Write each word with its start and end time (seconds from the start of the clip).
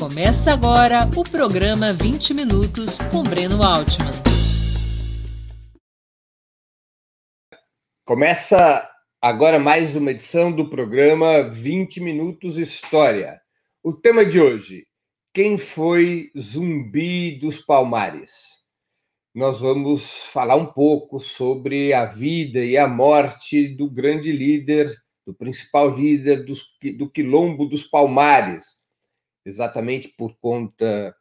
Começa 0.00 0.54
agora 0.54 1.06
o 1.14 1.22
programa 1.22 1.92
20 1.92 2.32
Minutos 2.32 2.96
com 3.12 3.22
Breno 3.22 3.62
Altman. 3.62 4.14
Começa 8.06 8.88
agora 9.20 9.58
mais 9.58 9.94
uma 9.94 10.12
edição 10.12 10.50
do 10.50 10.70
programa 10.70 11.42
20 11.50 12.00
Minutos 12.00 12.56
História. 12.56 13.42
O 13.84 13.92
tema 13.92 14.24
de 14.24 14.40
hoje: 14.40 14.86
quem 15.34 15.58
foi 15.58 16.30
Zumbi 16.34 17.38
dos 17.38 17.58
Palmares? 17.58 18.32
Nós 19.34 19.60
vamos 19.60 20.22
falar 20.32 20.56
um 20.56 20.72
pouco 20.72 21.20
sobre 21.20 21.92
a 21.92 22.06
vida 22.06 22.64
e 22.64 22.78
a 22.78 22.88
morte 22.88 23.68
do 23.68 23.90
grande 23.90 24.32
líder, 24.32 24.90
do 25.26 25.34
principal 25.34 25.94
líder 25.94 26.46
do 26.96 27.10
Quilombo 27.10 27.66
dos 27.66 27.82
Palmares, 27.82 28.79
exatamente 29.44 30.08
por 30.16 30.36
conta 30.38 31.14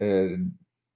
é, 0.00 0.36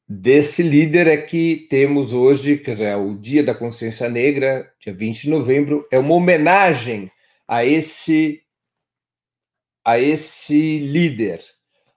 desse 0.08 0.62
líder 0.62 1.06
é 1.06 1.16
que 1.16 1.66
temos 1.70 2.12
hoje, 2.12 2.58
quer 2.58 2.72
dizer, 2.72 2.96
o 2.96 3.16
Dia 3.18 3.42
da 3.42 3.54
Consciência 3.54 4.08
Negra, 4.08 4.70
dia 4.80 4.92
20 4.92 5.22
de 5.22 5.30
novembro, 5.30 5.86
é 5.90 5.98
uma 5.98 6.14
homenagem 6.14 7.10
a 7.48 7.64
esse 7.64 8.42
a 9.84 9.98
esse 9.98 10.78
líder, 10.78 11.40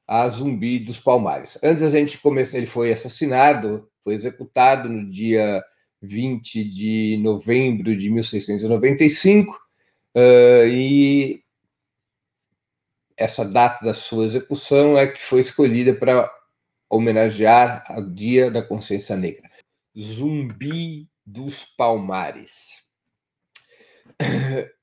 a 0.08 0.28
Zumbi 0.28 0.80
dos 0.80 1.00
Palmares. 1.00 1.60
Antes 1.64 1.84
a 1.84 1.90
gente 1.90 2.18
começar, 2.18 2.58
ele 2.58 2.66
foi 2.66 2.92
assassinado, 2.92 3.88
foi 4.04 4.16
executado 4.16 4.90
no 4.90 5.08
dia 5.08 5.64
20 6.02 6.64
de 6.64 7.20
novembro 7.22 7.96
de 7.96 8.10
1695, 8.10 9.54
uh, 10.16 10.68
e 10.68 11.45
essa 13.18 13.46
data 13.46 13.84
da 13.84 13.94
sua 13.94 14.26
execução 14.26 14.98
é 14.98 15.08
que 15.08 15.22
foi 15.22 15.40
escolhida 15.40 15.94
para 15.94 16.32
homenagear 16.90 17.84
o 17.98 18.02
Dia 18.02 18.52
da 18.52 18.62
Consciência 18.62 19.16
Negra. 19.16 19.50
Zumbi 19.98 21.10
dos 21.26 21.64
Palmares. 21.64 22.84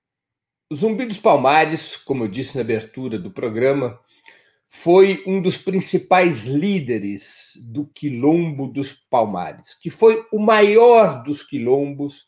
Zumbi 0.75 1.05
dos 1.05 1.19
Palmares, 1.19 1.97
como 1.97 2.25
eu 2.25 2.29
disse 2.29 2.57
na 2.57 2.63
abertura 2.63 3.19
do 3.19 3.31
programa, 3.31 4.01
foi 4.67 5.23
um 5.27 5.43
dos 5.43 5.59
principais 5.59 6.47
líderes 6.47 7.53
do 7.57 7.87
Quilombo 7.87 8.67
dos 8.67 8.93
Palmares, 8.93 9.75
que 9.75 9.91
foi 9.91 10.27
o 10.33 10.39
maior 10.39 11.23
dos 11.23 11.43
quilombos 11.43 12.27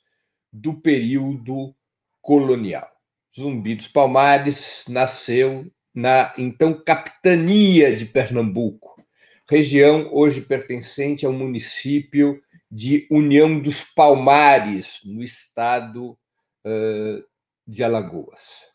do 0.52 0.74
período 0.74 1.74
colonial. 2.20 2.89
Zumbi 3.34 3.74
dos 3.74 3.89
Palmares 3.89 4.84
nasceu 4.89 5.72
na 5.94 6.34
então 6.36 6.74
capitania 6.74 7.94
de 7.94 8.06
Pernambuco, 8.06 9.00
região 9.48 10.08
hoje 10.12 10.40
pertencente 10.40 11.24
ao 11.24 11.32
município 11.32 12.42
de 12.70 13.06
União 13.10 13.60
dos 13.60 13.84
Palmares, 13.84 15.00
no 15.04 15.22
estado 15.22 16.18
uh, 16.66 17.22
de 17.66 17.82
Alagoas. 17.84 18.74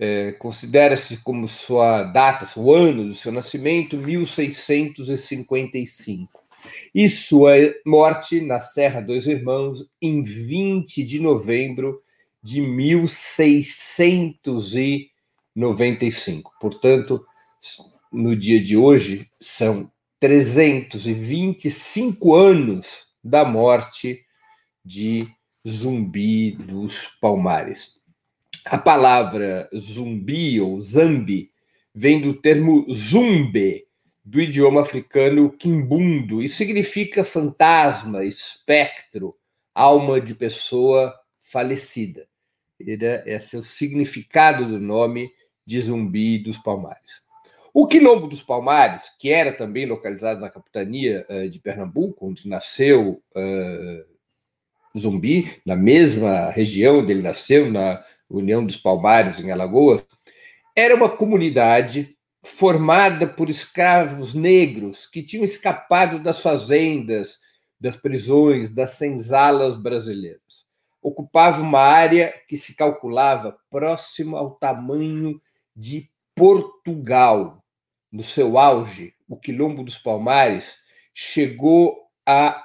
É, 0.00 0.30
Considera-se 0.32 1.16
como 1.18 1.46
sua 1.48 2.04
data, 2.04 2.46
o 2.58 2.72
ano 2.72 3.04
do 3.04 3.14
seu 3.14 3.32
nascimento, 3.32 3.96
1655. 3.96 6.44
E 6.94 7.08
sua 7.08 7.54
morte 7.86 8.40
na 8.40 8.60
Serra 8.60 9.00
dos 9.00 9.26
Irmãos 9.26 9.84
em 10.00 10.22
20 10.22 11.02
de 11.04 11.18
novembro 11.20 12.00
de 12.42 12.60
1655. 12.60 15.17
95. 15.58 16.52
Portanto, 16.60 17.26
no 18.12 18.36
dia 18.36 18.62
de 18.62 18.76
hoje, 18.76 19.28
são 19.40 19.90
325 20.20 22.34
anos 22.34 23.08
da 23.22 23.44
morte 23.44 24.24
de 24.84 25.28
Zumbi 25.66 26.52
dos 26.52 27.08
Palmares. 27.20 27.98
A 28.64 28.78
palavra 28.78 29.68
zumbi 29.76 30.60
ou 30.60 30.80
zambi 30.80 31.50
vem 31.92 32.20
do 32.20 32.34
termo 32.34 32.86
zumbe, 32.92 33.86
do 34.24 34.40
idioma 34.40 34.82
africano 34.82 35.50
quimbundo, 35.50 36.40
e 36.42 36.48
significa 36.48 37.24
fantasma, 37.24 38.24
espectro, 38.24 39.34
alma 39.74 40.20
de 40.20 40.34
pessoa 40.34 41.14
falecida. 41.40 42.28
Esse 42.78 43.56
é 43.56 43.58
o 43.58 43.62
significado 43.62 44.66
do 44.66 44.78
nome 44.78 45.32
de 45.68 45.82
Zumbi 45.82 46.38
dos 46.38 46.56
Palmares. 46.56 47.20
O 47.74 47.86
Quilombo 47.86 48.26
dos 48.26 48.42
Palmares, 48.42 49.12
que 49.20 49.30
era 49.30 49.52
também 49.52 49.84
localizado 49.84 50.40
na 50.40 50.48
capitania 50.48 51.26
uh, 51.28 51.46
de 51.46 51.58
Pernambuco, 51.58 52.26
onde 52.26 52.48
nasceu 52.48 53.22
uh, 53.36 54.98
Zumbi, 54.98 55.60
na 55.66 55.76
mesma 55.76 56.48
região 56.48 57.00
onde 57.00 57.12
ele 57.12 57.20
nasceu, 57.20 57.70
na 57.70 58.02
União 58.30 58.64
dos 58.64 58.78
Palmares, 58.78 59.40
em 59.40 59.50
Alagoas, 59.50 60.06
era 60.74 60.94
uma 60.94 61.10
comunidade 61.10 62.16
formada 62.42 63.26
por 63.26 63.50
escravos 63.50 64.32
negros 64.32 65.06
que 65.06 65.22
tinham 65.22 65.44
escapado 65.44 66.18
das 66.18 66.40
fazendas, 66.40 67.40
das 67.78 67.94
prisões, 67.94 68.72
das 68.72 68.92
senzalas 68.92 69.76
brasileiras. 69.76 70.66
Ocupava 71.02 71.60
uma 71.60 71.80
área 71.80 72.32
que 72.48 72.56
se 72.56 72.74
calculava 72.74 73.58
próxima 73.70 74.38
ao 74.38 74.52
tamanho 74.52 75.38
de 75.78 76.10
Portugal, 76.34 77.64
no 78.10 78.24
seu 78.24 78.58
auge, 78.58 79.14
o 79.28 79.36
Quilombo 79.36 79.84
dos 79.84 79.96
Palmares, 79.96 80.76
chegou 81.14 81.96
a 82.26 82.64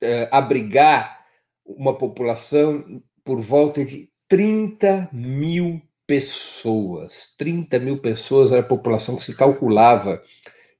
eh, 0.00 0.28
abrigar 0.32 1.24
uma 1.64 1.96
população 1.96 3.00
por 3.22 3.40
volta 3.40 3.84
de 3.84 4.10
30 4.28 5.10
mil 5.12 5.80
pessoas. 6.06 7.34
30 7.38 7.78
mil 7.78 7.98
pessoas 7.98 8.50
era 8.50 8.62
a 8.62 8.68
população 8.68 9.16
que 9.16 9.22
se 9.22 9.34
calculava 9.34 10.20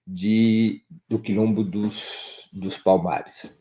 de, 0.04 0.82
do 1.08 1.20
Quilombo 1.20 1.62
dos, 1.62 2.48
dos 2.52 2.76
Palmares. 2.78 3.56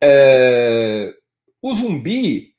É, 0.00 1.12
o 1.60 1.74
zumbi 1.74 2.54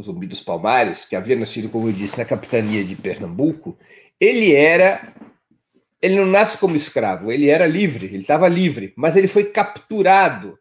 o 0.00 0.02
Zumbi 0.02 0.26
dos 0.26 0.42
Palmares, 0.42 1.04
que 1.04 1.14
havia 1.14 1.36
nascido, 1.36 1.68
como 1.68 1.88
eu 1.88 1.92
disse, 1.92 2.18
na 2.18 2.24
capitania 2.24 2.84
de 2.84 2.96
Pernambuco, 2.96 3.78
ele 4.18 4.52
era. 4.52 5.14
Ele 6.02 6.16
não 6.16 6.26
nasce 6.26 6.56
como 6.56 6.74
escravo, 6.74 7.30
ele 7.30 7.50
era 7.50 7.66
livre, 7.66 8.06
ele 8.06 8.22
estava 8.22 8.48
livre, 8.48 8.94
mas 8.96 9.16
ele 9.16 9.28
foi 9.28 9.44
capturado 9.44 10.58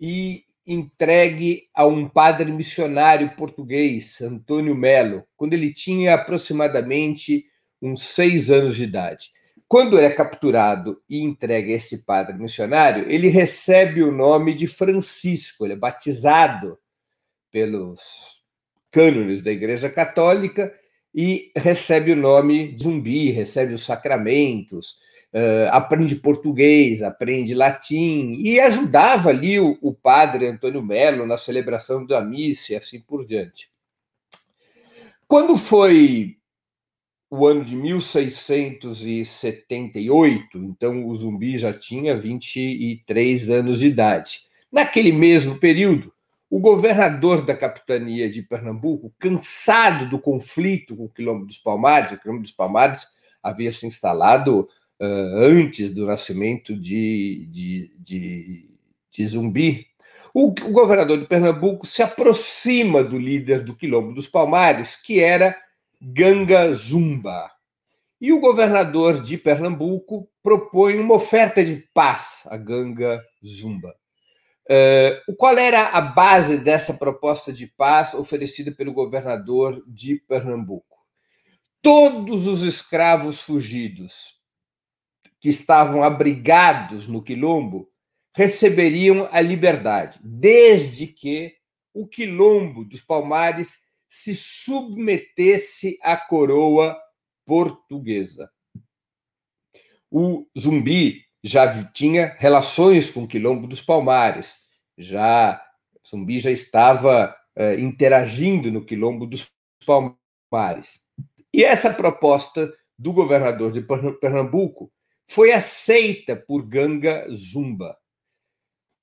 e 0.00 0.42
entregue 0.66 1.68
a 1.72 1.86
um 1.86 2.08
padre 2.08 2.50
missionário 2.50 3.36
português, 3.36 4.20
Antônio 4.20 4.74
Melo, 4.74 5.24
quando 5.36 5.52
ele 5.52 5.72
tinha 5.72 6.14
aproximadamente 6.14 7.46
uns 7.80 8.02
seis 8.02 8.50
anos 8.50 8.74
de 8.74 8.82
idade. 8.82 9.30
Quando 9.68 9.98
é 9.98 10.10
capturado 10.10 11.00
e 11.08 11.22
entregue 11.22 11.72
a 11.72 11.76
esse 11.76 12.04
padre 12.04 12.36
missionário, 12.36 13.08
ele 13.08 13.28
recebe 13.28 14.02
o 14.02 14.10
nome 14.10 14.54
de 14.54 14.66
Francisco, 14.66 15.64
ele 15.64 15.74
é 15.74 15.76
batizado 15.76 16.76
pelos 17.50 18.35
cânones 18.96 19.42
da 19.42 19.52
Igreja 19.52 19.90
Católica 19.90 20.72
e 21.14 21.52
recebe 21.54 22.12
o 22.12 22.16
nome 22.16 22.74
zumbi, 22.80 23.30
recebe 23.30 23.74
os 23.74 23.84
sacramentos, 23.84 24.96
uh, 25.34 25.68
aprende 25.70 26.16
português, 26.16 27.02
aprende 27.02 27.52
latim 27.52 28.40
e 28.42 28.58
ajudava 28.58 29.28
ali 29.28 29.60
o, 29.60 29.76
o 29.82 29.92
padre 29.92 30.46
Antônio 30.46 30.82
Melo 30.82 31.26
na 31.26 31.36
celebração 31.36 32.06
da 32.06 32.22
missa 32.22 32.72
e 32.72 32.76
assim 32.76 32.98
por 32.98 33.26
diante. 33.26 33.68
Quando 35.28 35.58
foi 35.58 36.38
o 37.30 37.46
ano 37.46 37.66
de 37.66 37.76
1678, 37.76 40.56
então 40.56 41.06
o 41.06 41.14
zumbi 41.14 41.58
já 41.58 41.70
tinha 41.70 42.18
23 42.18 43.50
anos 43.50 43.80
de 43.80 43.88
idade. 43.88 44.46
Naquele 44.72 45.12
mesmo 45.12 45.58
período, 45.58 46.15
o 46.50 46.60
governador 46.60 47.42
da 47.42 47.56
capitania 47.56 48.30
de 48.30 48.42
Pernambuco, 48.42 49.12
cansado 49.18 50.08
do 50.08 50.18
conflito 50.18 50.96
com 50.96 51.04
o 51.04 51.08
Quilombo 51.08 51.44
dos 51.44 51.58
Palmares, 51.58 52.12
o 52.12 52.18
Quilombo 52.18 52.42
dos 52.42 52.52
Palmares 52.52 53.06
havia 53.42 53.72
se 53.72 53.86
instalado 53.86 54.68
uh, 55.00 55.36
antes 55.38 55.92
do 55.92 56.06
nascimento 56.06 56.74
de, 56.74 57.46
de, 57.50 57.92
de, 57.98 58.70
de 59.10 59.26
Zumbi. 59.26 59.86
O, 60.32 60.48
o, 60.48 60.72
governador 60.72 61.18
de 61.18 61.26
Pernambuco 61.26 61.86
se 61.86 62.02
aproxima 62.02 63.02
do 63.02 63.18
líder 63.18 63.64
do 63.64 63.74
Quilombo 63.74 64.12
dos 64.12 64.28
Palmares, 64.28 64.94
que 64.96 65.20
era 65.20 65.56
Ganga 66.00 66.72
Zumba. 66.74 67.50
E 68.20 68.32
o 68.32 68.40
governador 68.40 69.20
de 69.20 69.36
Pernambuco 69.36 70.28
propõe 70.42 70.98
uma 70.98 71.14
oferta 71.14 71.64
de 71.64 71.76
paz 71.92 72.42
a 72.46 72.56
Ganga 72.56 73.22
Zumba. 73.44 73.94
Uh, 74.68 75.34
qual 75.36 75.56
era 75.56 75.90
a 75.90 76.00
base 76.00 76.58
dessa 76.58 76.94
proposta 76.94 77.52
de 77.52 77.68
paz 77.68 78.14
oferecida 78.14 78.72
pelo 78.72 78.92
governador 78.92 79.84
de 79.86 80.16
Pernambuco? 80.26 80.96
todos 81.86 82.48
os 82.48 82.62
escravos 82.62 83.40
fugidos 83.40 84.40
que 85.38 85.48
estavam 85.48 86.02
abrigados 86.02 87.06
no 87.06 87.22
quilombo 87.22 87.88
receberiam 88.34 89.28
a 89.30 89.40
liberdade, 89.40 90.18
desde 90.20 91.06
que 91.06 91.54
o 91.94 92.04
quilombo 92.04 92.84
dos 92.84 93.02
Palmares 93.02 93.78
se 94.08 94.34
submetesse 94.34 95.96
à 96.02 96.16
coroa 96.16 96.98
portuguesa. 97.44 98.50
O 100.10 100.44
Zumbi 100.58 101.24
já 101.46 101.84
tinha 101.84 102.34
relações 102.38 103.10
com 103.10 103.22
o 103.22 103.28
quilombo 103.28 103.68
dos 103.68 103.80
Palmares, 103.80 104.56
já 104.98 105.62
Zumbi 106.08 106.40
já 106.40 106.50
estava 106.50 107.36
uh, 107.56 107.78
interagindo 107.78 108.72
no 108.72 108.84
quilombo 108.84 109.26
dos 109.26 109.48
Palmares. 109.86 111.04
E 111.54 111.62
essa 111.62 111.92
proposta 111.92 112.72
do 112.98 113.12
governador 113.12 113.70
de 113.70 113.80
Pernambuco 113.80 114.90
foi 115.28 115.52
aceita 115.52 116.34
por 116.34 116.66
Ganga 116.66 117.26
Zumba. 117.30 117.96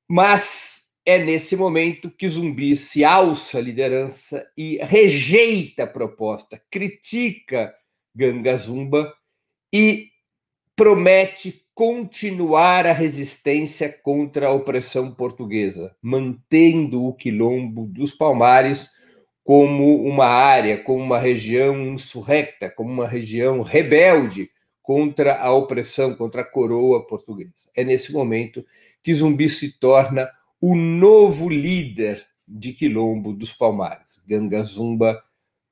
Mas 0.09 0.85
é 1.05 1.17
nesse 1.17 1.55
momento 1.55 2.11
que 2.11 2.27
Zumbi 2.27 2.75
se 2.75 3.05
alça 3.05 3.57
a 3.57 3.61
liderança 3.61 4.49
e 4.57 4.77
rejeita 4.83 5.83
a 5.83 5.87
proposta, 5.87 6.61
critica 6.69 7.73
Ganga 8.13 8.57
Zumba 8.57 9.13
e 9.73 10.09
promete 10.75 11.62
continuar 11.75 12.85
a 12.85 12.93
resistência 12.93 13.91
contra 13.91 14.47
a 14.47 14.51
opressão 14.51 15.11
portuguesa, 15.11 15.95
mantendo 16.01 17.05
o 17.05 17.13
quilombo 17.13 17.87
dos 17.87 18.11
Palmares 18.11 18.89
como 19.43 20.03
uma 20.03 20.25
área, 20.25 20.81
como 20.83 21.03
uma 21.03 21.17
região 21.17 21.81
insurrecta, 21.81 22.69
como 22.69 22.91
uma 22.91 23.07
região 23.07 23.61
rebelde 23.61 24.49
contra 24.81 25.37
a 25.39 25.51
opressão, 25.51 26.13
contra 26.15 26.41
a 26.41 26.49
coroa 26.49 27.05
portuguesa. 27.07 27.71
É 27.75 27.83
nesse 27.83 28.11
momento 28.11 28.65
que 29.01 29.13
Zumbi 29.13 29.49
se 29.49 29.79
torna 29.79 30.29
o 30.61 30.75
novo 30.75 31.49
líder 31.49 32.25
de 32.47 32.73
quilombo 32.73 33.33
dos 33.33 33.51
Palmares. 33.51 34.21
Ganga 34.27 34.63
Zumba 34.63 35.21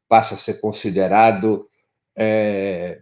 passa 0.10 0.36
a 0.36 0.38
ser 0.38 0.60
considerado 0.60 1.68
é, 2.16 3.02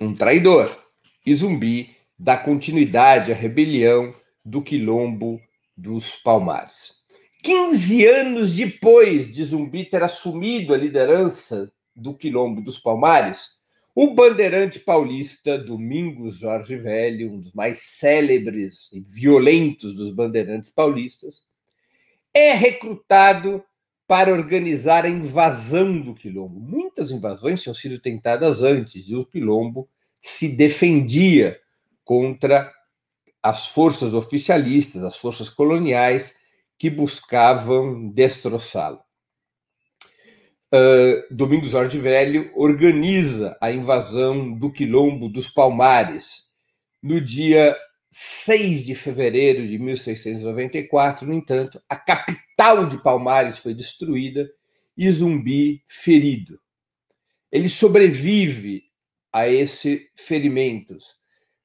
um 0.00 0.14
traidor. 0.14 0.76
E 1.24 1.34
Zumbi 1.34 1.96
dá 2.18 2.36
continuidade 2.36 3.32
à 3.32 3.34
rebelião 3.34 4.14
do 4.44 4.62
Quilombo 4.62 5.40
dos 5.76 6.16
Palmares. 6.16 6.96
15 7.42 8.06
anos 8.06 8.54
depois 8.54 9.32
de 9.32 9.44
Zumbi 9.44 9.84
ter 9.84 10.02
assumido 10.02 10.74
a 10.74 10.76
liderança 10.76 11.72
do 11.94 12.14
Quilombo 12.14 12.60
dos 12.60 12.78
Palmares, 12.78 13.56
o 13.94 14.12
bandeirante 14.12 14.78
paulista 14.78 15.56
Domingos 15.56 16.36
Jorge 16.36 16.76
Velho, 16.76 17.32
um 17.32 17.40
dos 17.40 17.52
mais 17.52 17.78
célebres 17.82 18.92
e 18.92 19.00
violentos 19.00 19.96
dos 19.96 20.10
bandeirantes 20.10 20.70
paulistas, 20.70 21.42
é 22.34 22.52
recrutado 22.52 23.64
para 24.06 24.32
organizar 24.32 25.04
a 25.04 25.08
invasão 25.08 26.00
do 26.00 26.14
Quilombo. 26.14 26.60
Muitas 26.60 27.10
invasões 27.10 27.62
tinham 27.62 27.74
sido 27.74 27.98
tentadas 27.98 28.62
antes 28.62 29.08
e 29.08 29.16
o 29.16 29.24
Quilombo 29.24 29.88
se 30.20 30.48
defendia 30.48 31.58
contra 32.04 32.72
as 33.42 33.66
forças 33.68 34.14
oficialistas, 34.14 35.02
as 35.02 35.16
forças 35.16 35.48
coloniais 35.48 36.34
que 36.78 36.90
buscavam 36.90 38.08
destroçá-lo. 38.10 39.00
Uh, 40.72 41.34
Domingos 41.34 41.70
Jorge 41.70 41.98
Velho 41.98 42.50
organiza 42.54 43.56
a 43.60 43.70
invasão 43.70 44.52
do 44.52 44.70
Quilombo 44.70 45.28
dos 45.28 45.48
Palmares 45.48 46.46
no 47.02 47.20
dia 47.20 47.76
6 48.10 48.84
de 48.84 48.94
fevereiro 48.94 49.66
de 49.66 49.78
1694. 49.78 51.26
No 51.26 51.34
entanto, 51.34 51.80
a 51.88 51.96
capital 51.96 52.86
de 52.86 53.02
Palmares 53.02 53.58
foi 53.58 53.74
destruída 53.74 54.48
e 54.96 55.10
Zumbi 55.10 55.82
ferido. 55.86 56.58
Ele 57.50 57.68
sobrevive 57.68 58.84
a 59.32 59.48
esses 59.48 60.00
ferimentos, 60.16 61.16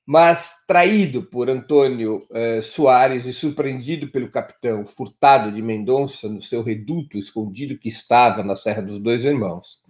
mas 0.05 0.65
traído 0.67 1.23
por 1.23 1.49
Antônio 1.49 2.27
eh, 2.31 2.61
Soares 2.61 3.25
e 3.25 3.31
surpreendido 3.31 4.09
pelo 4.09 4.29
capitão 4.29 4.85
Furtado 4.85 5.51
de 5.51 5.61
Mendonça 5.61 6.27
no 6.27 6.41
seu 6.41 6.61
reduto 6.63 7.17
escondido 7.17 7.77
que 7.77 7.87
estava 7.87 8.43
na 8.43 8.55
Serra 8.55 8.81
dos 8.81 8.99
Dois 8.99 9.23
Irmãos. 9.23 9.81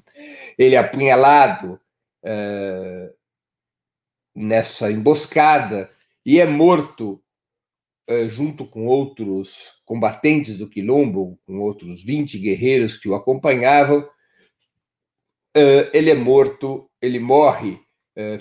Ele 0.58 0.76
apunhalado 0.76 1.80
eh, 2.24 3.12
nessa 4.36 4.92
emboscada 4.92 5.90
e 6.26 6.40
é 6.40 6.46
morto 6.46 7.22
uh, 8.10 8.30
junto 8.30 8.66
com 8.66 8.88
outros 8.88 9.82
combatentes 9.86 10.58
do 10.58 10.70
Quilombo, 10.70 11.38
com 11.46 11.60
outros 11.60 12.02
20 12.04 12.40
guerreiros 12.40 12.96
que 12.98 13.10
o 13.10 13.16
acompanhavam. 13.16 14.00
Uh, 15.56 15.88
ele 15.94 16.10
é 16.10 16.16
morto, 16.16 16.90
ele 17.02 17.20
morre 17.20 17.78
uh, 18.18 18.40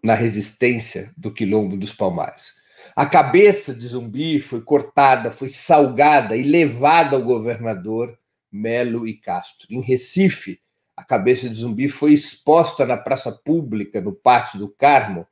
na 0.02 0.14
resistência 0.14 1.12
do 1.16 1.32
quilombo 1.32 1.76
dos 1.76 1.92
Palmares. 1.92 2.54
A 2.94 3.04
cabeça 3.04 3.74
de 3.74 3.86
Zumbi 3.86 4.38
foi 4.38 4.60
cortada, 4.62 5.32
foi 5.32 5.48
salgada 5.48 6.36
e 6.36 6.42
levada 6.42 7.16
ao 7.16 7.22
governador 7.22 8.16
Melo 8.50 9.06
e 9.06 9.14
Castro. 9.14 9.66
Em 9.70 9.80
Recife, 9.80 10.60
a 10.96 11.04
cabeça 11.04 11.48
de 11.48 11.56
Zumbi 11.56 11.88
foi 11.88 12.12
exposta 12.12 12.86
na 12.86 12.96
praça 12.96 13.32
pública, 13.32 14.00
no 14.00 14.12
Pátio 14.12 14.58
do 14.60 14.68
Carmo, 14.68 15.26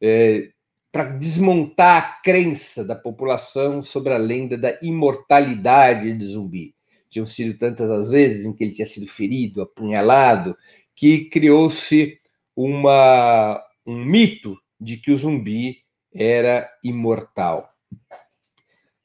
é, 0.00 0.50
para 0.92 1.04
desmontar 1.04 1.96
a 1.96 2.22
crença 2.22 2.84
da 2.84 2.94
população 2.94 3.82
sobre 3.82 4.12
a 4.12 4.18
lenda 4.18 4.58
da 4.58 4.76
imortalidade 4.82 6.12
de 6.16 6.26
Zumbi. 6.26 6.74
Tinham 7.08 7.26
sido 7.26 7.56
tantas 7.58 7.90
as 7.90 8.10
vezes 8.10 8.44
em 8.44 8.52
que 8.52 8.62
ele 8.62 8.72
tinha 8.72 8.86
sido 8.86 9.06
ferido, 9.06 9.62
apunhalado, 9.62 10.56
que 10.94 11.26
criou-se 11.26 12.18
uma, 12.56 13.62
um 13.86 14.04
mito 14.04 14.56
de 14.80 14.96
que 14.96 15.10
o 15.10 15.16
zumbi 15.16 15.78
era 16.12 16.68
imortal. 16.82 17.68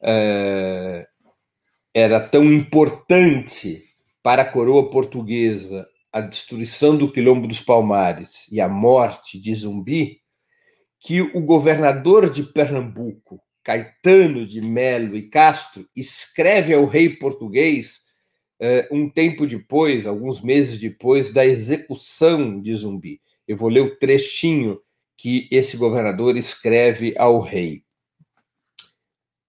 É, 0.01 1.07
era 1.93 2.19
tão 2.19 2.45
importante 2.45 3.83
para 4.21 4.43
a 4.43 4.51
coroa 4.51 4.89
portuguesa 4.89 5.87
a 6.11 6.21
destruição 6.21 6.97
do 6.97 7.11
Quilombo 7.11 7.47
dos 7.47 7.61
Palmares 7.61 8.47
e 8.51 8.59
a 8.59 8.67
morte 8.67 9.39
de 9.39 9.53
Zumbi, 9.53 10.19
que 10.99 11.21
o 11.21 11.41
governador 11.41 12.29
de 12.29 12.43
Pernambuco, 12.43 13.39
Caetano 13.63 14.45
de 14.45 14.59
Melo 14.59 15.15
e 15.15 15.29
Castro, 15.29 15.87
escreve 15.95 16.73
ao 16.73 16.85
rei 16.85 17.09
português 17.09 18.01
um 18.91 19.09
tempo 19.09 19.47
depois, 19.47 20.05
alguns 20.05 20.41
meses 20.41 20.77
depois 20.79 21.31
da 21.31 21.45
execução 21.45 22.61
de 22.61 22.75
Zumbi. 22.75 23.21
Eu 23.47 23.55
vou 23.55 23.69
ler 23.69 23.79
o 23.81 23.95
trechinho 23.95 24.79
que 25.17 25.47
esse 25.51 25.77
governador 25.77 26.35
escreve 26.37 27.13
ao 27.17 27.39
rei. 27.39 27.83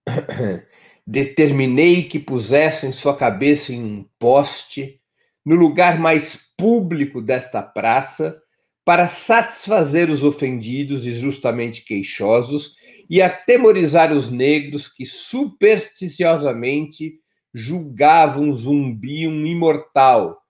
Determinei 1.06 2.02
que 2.04 2.18
pusessem 2.18 2.92
sua 2.92 3.16
cabeça 3.16 3.72
em 3.72 3.82
um 3.82 4.06
poste 4.18 5.00
no 5.44 5.54
lugar 5.54 5.98
mais 5.98 6.36
público 6.56 7.22
desta 7.22 7.62
praça 7.62 8.40
para 8.84 9.08
satisfazer 9.08 10.10
os 10.10 10.24
ofendidos 10.24 11.06
e 11.06 11.12
justamente 11.12 11.84
queixosos 11.84 12.74
e 13.08 13.22
atemorizar 13.22 14.12
os 14.12 14.28
negros 14.30 14.88
que 14.88 15.06
supersticiosamente 15.06 17.19
julgavam 17.52 18.52
Zumbi 18.52 19.26
um 19.26 19.46
imortal, 19.46 20.40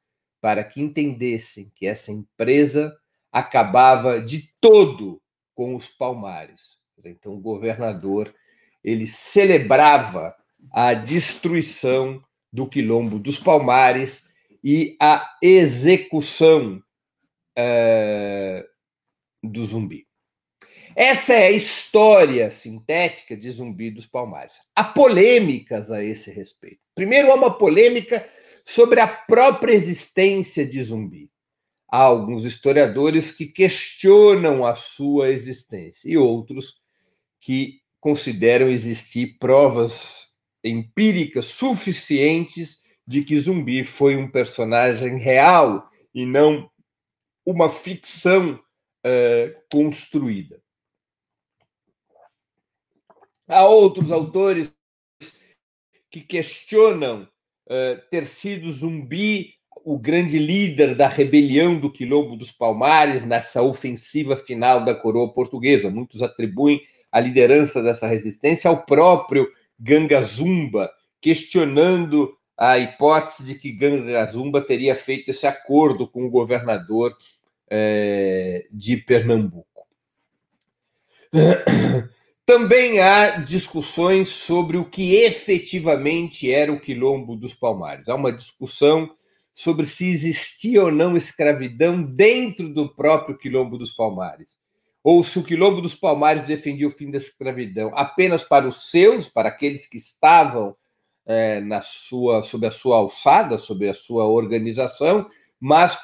para 0.40 0.64
que 0.64 0.80
entendessem 0.80 1.70
que 1.74 1.86
essa 1.86 2.10
empresa 2.10 2.96
acabava 3.32 4.20
de 4.20 4.50
todo 4.60 5.20
com 5.54 5.76
os 5.76 5.88
palmares. 5.88 6.78
Então, 7.04 7.34
o 7.34 7.40
governador 7.40 8.34
ele 8.82 9.06
celebrava 9.06 10.34
a 10.72 10.94
destruição 10.94 12.22
do 12.52 12.66
quilombo 12.66 13.18
dos 13.18 13.38
palmares 13.38 14.30
e 14.62 14.96
a 15.00 15.36
execução 15.42 16.82
uh, 17.58 18.64
do 19.42 19.64
zumbi. 19.64 20.09
Essa 20.94 21.34
é 21.34 21.46
a 21.46 21.50
história 21.52 22.50
sintética 22.50 23.36
de 23.36 23.50
Zumbi 23.50 23.90
dos 23.90 24.06
Palmares. 24.06 24.60
Há 24.74 24.84
polêmicas 24.84 25.90
a 25.90 26.02
esse 26.02 26.30
respeito. 26.32 26.80
Primeiro, 26.94 27.30
há 27.30 27.34
uma 27.34 27.56
polêmica 27.56 28.26
sobre 28.64 29.00
a 29.00 29.06
própria 29.06 29.72
existência 29.72 30.66
de 30.66 30.82
Zumbi. 30.82 31.30
Há 31.88 31.98
alguns 31.98 32.44
historiadores 32.44 33.30
que 33.32 33.46
questionam 33.46 34.64
a 34.64 34.74
sua 34.74 35.30
existência 35.30 36.08
e 36.08 36.16
outros 36.16 36.80
que 37.40 37.80
consideram 38.00 38.68
existir 38.68 39.38
provas 39.38 40.28
empíricas 40.62 41.46
suficientes 41.46 42.78
de 43.06 43.22
que 43.24 43.38
Zumbi 43.38 43.82
foi 43.82 44.16
um 44.16 44.30
personagem 44.30 45.18
real 45.18 45.88
e 46.14 46.24
não 46.24 46.70
uma 47.44 47.68
ficção 47.68 48.54
uh, 48.54 49.60
construída. 49.70 50.60
Há 53.50 53.66
outros 53.66 54.12
autores 54.12 54.72
que 56.08 56.20
questionam 56.20 57.28
uh, 57.66 58.00
ter 58.08 58.24
sido 58.24 58.70
Zumbi 58.70 59.54
o 59.84 59.98
grande 59.98 60.38
líder 60.38 60.94
da 60.94 61.08
rebelião 61.08 61.76
do 61.76 61.90
Quilombo 61.90 62.36
dos 62.36 62.52
Palmares 62.52 63.24
nessa 63.24 63.60
ofensiva 63.60 64.36
final 64.36 64.84
da 64.84 64.94
coroa 64.94 65.32
portuguesa. 65.32 65.90
Muitos 65.90 66.22
atribuem 66.22 66.80
a 67.10 67.18
liderança 67.18 67.82
dessa 67.82 68.06
resistência 68.06 68.68
ao 68.68 68.84
próprio 68.84 69.48
Ganga 69.78 70.22
Zumba, 70.22 70.88
questionando 71.20 72.32
a 72.56 72.78
hipótese 72.78 73.42
de 73.42 73.56
que 73.56 73.72
Ganga 73.72 74.26
Zumba 74.26 74.60
teria 74.60 74.94
feito 74.94 75.30
esse 75.30 75.46
acordo 75.46 76.06
com 76.06 76.24
o 76.24 76.30
governador 76.30 77.16
eh, 77.68 78.66
de 78.70 78.98
Pernambuco. 78.98 79.66
Também 82.46 82.98
há 82.98 83.38
discussões 83.38 84.28
sobre 84.28 84.76
o 84.76 84.84
que 84.84 85.14
efetivamente 85.16 86.52
era 86.52 86.72
o 86.72 86.80
Quilombo 86.80 87.36
dos 87.36 87.54
Palmares. 87.54 88.08
Há 88.08 88.14
uma 88.14 88.32
discussão 88.32 89.10
sobre 89.54 89.84
se 89.84 90.06
existia 90.06 90.82
ou 90.82 90.90
não 90.90 91.16
escravidão 91.16 92.02
dentro 92.02 92.68
do 92.72 92.94
próprio 92.94 93.36
Quilombo 93.36 93.78
dos 93.78 93.92
Palmares. 93.92 94.58
Ou 95.02 95.22
se 95.24 95.38
o 95.38 95.42
Quilombo 95.42 95.80
dos 95.80 95.94
Palmares 95.94 96.44
defendia 96.44 96.86
o 96.86 96.90
fim 96.90 97.10
da 97.10 97.18
escravidão 97.18 97.90
apenas 97.94 98.42
para 98.42 98.66
os 98.66 98.90
seus, 98.90 99.28
para 99.28 99.48
aqueles 99.48 99.86
que 99.86 99.96
estavam 99.96 100.74
é, 101.26 101.60
na 101.60 101.80
sua, 101.80 102.42
sob 102.42 102.66
a 102.66 102.70
sua 102.70 102.96
alçada, 102.96 103.56
sob 103.56 103.88
a 103.88 103.94
sua 103.94 104.26
organização, 104.26 105.26
mas 105.58 105.98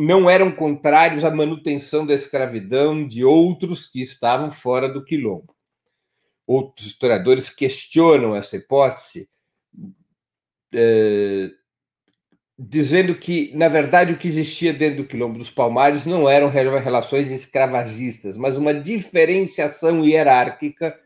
não 0.00 0.30
eram 0.30 0.50
contrários 0.50 1.24
à 1.24 1.30
manutenção 1.30 2.06
da 2.06 2.14
escravidão 2.14 3.06
de 3.06 3.24
outros 3.24 3.86
que 3.86 4.00
estavam 4.00 4.50
fora 4.50 4.88
do 4.88 5.04
Quilombo. 5.04 5.54
Outros 6.46 6.86
historiadores 6.86 7.50
questionam 7.50 8.34
essa 8.34 8.56
hipótese, 8.56 9.28
é, 10.72 11.50
dizendo 12.58 13.14
que, 13.14 13.52
na 13.54 13.68
verdade, 13.68 14.12
o 14.12 14.18
que 14.18 14.26
existia 14.26 14.72
dentro 14.72 15.02
do 15.02 15.08
Quilombo 15.08 15.38
dos 15.38 15.50
Palmares 15.50 16.06
não 16.06 16.28
eram 16.28 16.48
relações 16.48 17.30
escravagistas, 17.30 18.36
mas 18.36 18.56
uma 18.56 18.74
diferenciação 18.74 20.04
hierárquica 20.04 20.98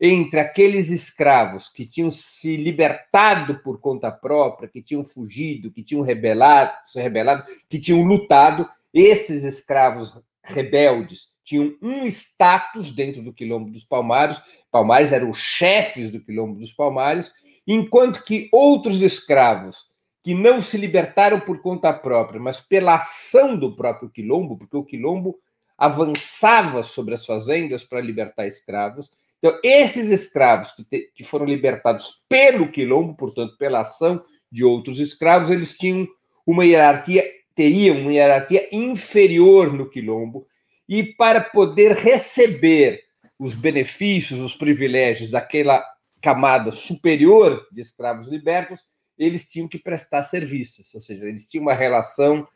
entre 0.00 0.38
aqueles 0.38 0.90
escravos 0.90 1.68
que 1.68 1.84
tinham 1.84 2.10
se 2.10 2.56
libertado 2.56 3.60
por 3.62 3.80
conta 3.80 4.10
própria, 4.10 4.68
que 4.68 4.82
tinham 4.82 5.04
fugido, 5.04 5.72
que 5.72 5.82
tinham 5.82 6.02
rebelado, 6.02 6.72
se 6.84 7.00
rebelado, 7.00 7.44
que 7.68 7.78
tinham 7.78 8.02
lutado, 8.02 8.68
esses 8.92 9.44
escravos 9.44 10.22
rebeldes 10.44 11.36
tinham 11.44 11.74
um 11.82 12.04
status 12.06 12.92
dentro 12.92 13.22
do 13.22 13.32
Quilombo 13.32 13.70
dos 13.70 13.84
Palmares, 13.84 14.40
Palmares 14.70 15.12
eram 15.12 15.30
os 15.30 15.38
chefes 15.38 16.12
do 16.12 16.20
Quilombo 16.20 16.60
dos 16.60 16.72
Palmares, 16.72 17.32
enquanto 17.66 18.22
que 18.22 18.48
outros 18.52 19.00
escravos 19.00 19.86
que 20.22 20.34
não 20.34 20.60
se 20.60 20.76
libertaram 20.76 21.40
por 21.40 21.62
conta 21.62 21.92
própria, 21.92 22.38
mas 22.38 22.60
pela 22.60 22.96
ação 22.96 23.56
do 23.56 23.74
próprio 23.74 24.10
Quilombo, 24.10 24.58
porque 24.58 24.76
o 24.76 24.84
Quilombo 24.84 25.38
avançava 25.76 26.82
sobre 26.82 27.14
as 27.14 27.24
fazendas 27.24 27.84
para 27.84 28.00
libertar 28.00 28.46
escravos. 28.46 29.10
Então, 29.38 29.58
esses 29.62 30.08
escravos 30.08 30.72
que, 30.72 30.84
te, 30.84 31.12
que 31.14 31.24
foram 31.24 31.46
libertados 31.46 32.24
pelo 32.28 32.70
Quilombo, 32.70 33.16
portanto, 33.16 33.56
pela 33.56 33.80
ação 33.80 34.22
de 34.50 34.64
outros 34.64 34.98
escravos, 34.98 35.50
eles 35.50 35.76
tinham 35.76 36.06
uma 36.46 36.64
hierarquia, 36.64 37.24
teriam 37.54 37.98
uma 37.98 38.12
hierarquia 38.12 38.68
inferior 38.72 39.72
no 39.72 39.88
Quilombo, 39.88 40.46
e 40.88 41.04
para 41.04 41.40
poder 41.40 41.92
receber 41.92 43.02
os 43.38 43.54
benefícios, 43.54 44.40
os 44.40 44.54
privilégios 44.54 45.30
daquela 45.30 45.84
camada 46.20 46.72
superior 46.72 47.66
de 47.70 47.80
escravos 47.80 48.28
libertos, 48.28 48.84
eles 49.16 49.44
tinham 49.44 49.68
que 49.68 49.78
prestar 49.78 50.24
serviços, 50.24 50.92
ou 50.94 51.00
seja, 51.00 51.26
eles 51.26 51.48
tinham 51.48 51.62
uma 51.62 51.74
relação 51.74 52.46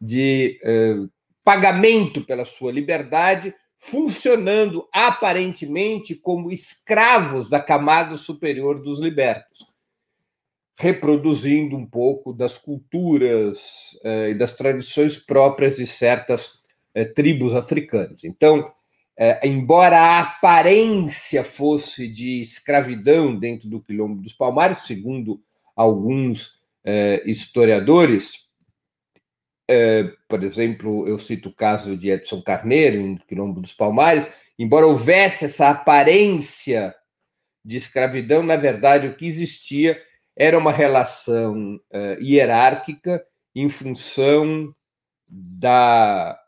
de 0.00 0.60
uh, 0.62 1.10
pagamento 1.42 2.20
pela 2.24 2.44
sua 2.44 2.70
liberdade, 2.70 3.54
funcionando 3.78 4.88
aparentemente 4.92 6.16
como 6.16 6.50
escravos 6.50 7.48
da 7.48 7.60
camada 7.60 8.16
superior 8.16 8.82
dos 8.82 8.98
libertos, 8.98 9.66
reproduzindo 10.76 11.76
um 11.76 11.86
pouco 11.86 12.32
das 12.32 12.58
culturas 12.58 13.96
uh, 14.04 14.28
e 14.30 14.34
das 14.34 14.54
tradições 14.54 15.16
próprias 15.16 15.76
de 15.76 15.86
certas 15.86 16.58
uh, 16.96 17.14
tribos 17.14 17.54
africanas. 17.54 18.24
Então, 18.24 18.72
é, 19.20 19.48
embora 19.48 19.98
a 19.98 20.20
aparência 20.20 21.42
fosse 21.42 22.06
de 22.06 22.40
escravidão 22.40 23.36
dentro 23.36 23.68
do 23.68 23.80
Quilombo 23.80 24.22
dos 24.22 24.32
Palmares, 24.32 24.78
segundo 24.86 25.42
alguns 25.74 26.60
é, 26.84 27.20
historiadores, 27.26 28.47
é, 29.68 30.10
por 30.26 30.42
exemplo, 30.42 31.06
eu 31.06 31.18
cito 31.18 31.50
o 31.50 31.54
caso 31.54 31.96
de 31.96 32.10
Edson 32.10 32.40
Carneiro, 32.40 32.96
em 32.96 33.16
Quilombo 33.16 33.60
dos 33.60 33.74
Palmares, 33.74 34.32
embora 34.58 34.86
houvesse 34.86 35.44
essa 35.44 35.68
aparência 35.68 36.94
de 37.62 37.76
escravidão, 37.76 38.42
na 38.42 38.56
verdade, 38.56 39.06
o 39.06 39.14
que 39.14 39.26
existia 39.26 40.00
era 40.34 40.56
uma 40.56 40.72
relação 40.72 41.78
é, 41.92 42.18
hierárquica 42.20 43.22
em 43.54 43.68
função 43.68 44.74
da, 45.28 46.38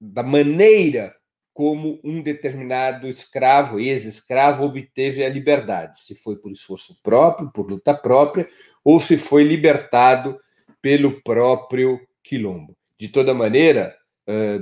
da 0.00 0.22
maneira 0.22 1.14
como 1.52 2.00
um 2.02 2.22
determinado 2.22 3.06
escravo, 3.06 3.78
ex-escravo, 3.78 4.64
obteve 4.64 5.22
a 5.22 5.28
liberdade, 5.28 6.00
se 6.00 6.14
foi 6.14 6.36
por 6.36 6.50
esforço 6.50 6.98
próprio, 7.02 7.50
por 7.52 7.68
luta 7.68 7.94
própria, 7.94 8.46
ou 8.82 8.98
se 8.98 9.16
foi 9.18 9.44
libertado 9.44 10.40
pelo 10.80 11.22
próprio 11.22 12.00
quilombo. 12.22 12.76
De 12.98 13.08
toda 13.08 13.34
maneira, 13.34 13.96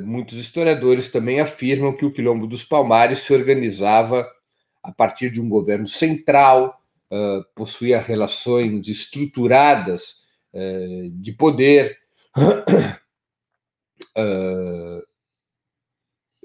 muitos 0.05 0.39
historiadores 0.39 1.11
também 1.11 1.41
afirmam 1.41 1.97
que 1.97 2.05
o 2.05 2.13
quilombo 2.13 2.47
dos 2.47 2.65
Palmares 2.65 3.19
se 3.21 3.33
organizava 3.33 4.29
a 4.83 4.93
partir 4.93 5.31
de 5.31 5.41
um 5.41 5.49
governo 5.49 5.87
central, 5.87 6.81
possuía 7.55 8.01
relações 8.01 8.87
estruturadas 8.89 10.17
de 11.13 11.33
poder. 11.33 11.99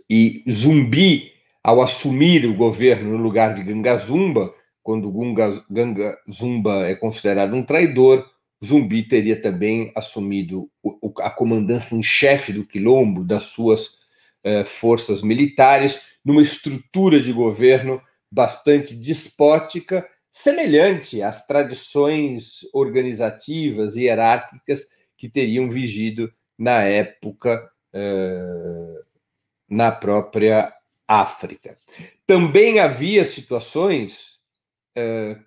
E 0.10 0.44
Zumbi, 0.52 1.32
ao 1.64 1.82
assumir 1.82 2.46
o 2.46 2.56
governo 2.56 3.18
no 3.18 3.24
lugar 3.24 3.56
de 3.56 3.64
Ganga 3.64 3.98
Zumba, 3.98 4.54
quando 4.84 5.10
Gunga, 5.10 5.64
Ganga 5.70 6.18
Zumba 6.30 6.86
é 6.86 6.94
considerado 6.94 7.56
um 7.56 7.64
traidor, 7.64 8.30
Zumbi 8.64 9.04
teria 9.08 9.40
também 9.42 9.92
assumido 9.96 10.70
a 11.20 11.30
comandância 11.30 11.96
em 11.96 12.04
chefe 12.04 12.54
do 12.54 12.66
quilombo, 12.66 13.24
das 13.24 13.44
suas 13.44 14.00
eh, 14.44 14.64
forças 14.64 15.22
militares, 15.22 16.02
numa 16.24 16.42
estrutura 16.42 17.20
de 17.20 17.34
governo 17.34 18.02
bastante 18.32 18.96
despótica, 18.96 20.08
semelhante 20.32 21.22
às 21.22 21.46
tradições 21.46 22.62
organizativas 22.74 23.96
e 23.96 24.04
hierárquicas 24.04 24.88
que 25.18 25.30
teriam 25.30 25.70
vigido 25.70 26.32
na 26.58 26.82
época 26.84 27.70
eh, 27.94 29.02
na 29.70 29.92
própria 29.92 30.74
África. 31.08 31.78
Também 32.26 32.80
havia 32.80 33.26
situações 33.26 34.33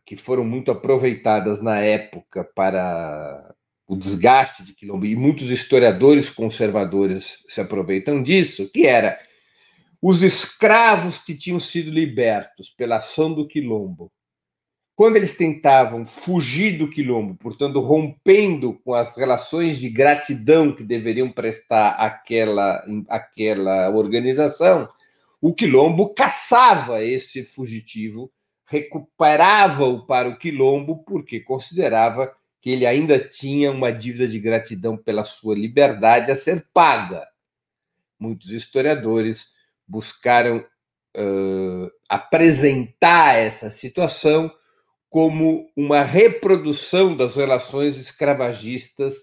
que 0.04 0.16
foram 0.16 0.44
muito 0.44 0.70
aproveitadas 0.70 1.62
na 1.62 1.80
época 1.80 2.44
para 2.44 3.54
o 3.86 3.96
desgaste 3.96 4.64
de 4.64 4.74
quilombo, 4.74 5.06
e 5.06 5.14
muitos 5.14 5.48
historiadores 5.50 6.28
conservadores 6.28 7.44
se 7.48 7.60
aproveitam 7.60 8.20
disso, 8.22 8.70
que 8.72 8.86
era 8.86 9.16
os 10.02 10.22
escravos 10.22 11.18
que 11.18 11.34
tinham 11.34 11.60
sido 11.60 11.90
libertos 11.90 12.68
pela 12.68 12.96
ação 12.96 13.32
do 13.32 13.46
quilombo. 13.46 14.10
Quando 14.96 15.16
eles 15.16 15.36
tentavam 15.36 16.06
fugir 16.06 16.78
do 16.78 16.88
quilombo, 16.88 17.36
portanto, 17.36 17.80
rompendo 17.80 18.80
com 18.82 18.94
as 18.94 19.16
relações 19.16 19.78
de 19.78 19.90
gratidão 19.90 20.74
que 20.74 20.82
deveriam 20.82 21.30
prestar 21.30 21.90
àquela, 21.90 22.82
àquela 23.08 23.90
organização, 23.90 24.88
o 25.40 25.54
quilombo 25.54 26.14
caçava 26.14 27.04
esse 27.04 27.44
fugitivo, 27.44 28.32
recuperava-o 28.66 30.04
para 30.06 30.28
o 30.28 30.38
quilombo, 30.38 31.04
porque 31.04 31.40
considerava 31.40 32.34
que 32.60 32.70
ele 32.70 32.84
ainda 32.84 33.18
tinha 33.18 33.70
uma 33.70 33.92
dívida 33.92 34.26
de 34.26 34.40
gratidão 34.40 34.96
pela 34.96 35.22
sua 35.22 35.54
liberdade 35.54 36.30
a 36.30 36.36
ser 36.36 36.66
paga. 36.74 37.26
Muitos 38.18 38.50
historiadores 38.50 39.52
buscaram 39.86 40.58
uh, 41.16 41.90
apresentar 42.08 43.36
essa 43.36 43.70
situação 43.70 44.52
como 45.08 45.70
uma 45.76 46.02
reprodução 46.02 47.16
das 47.16 47.36
relações 47.36 47.96
escravagistas 47.96 49.14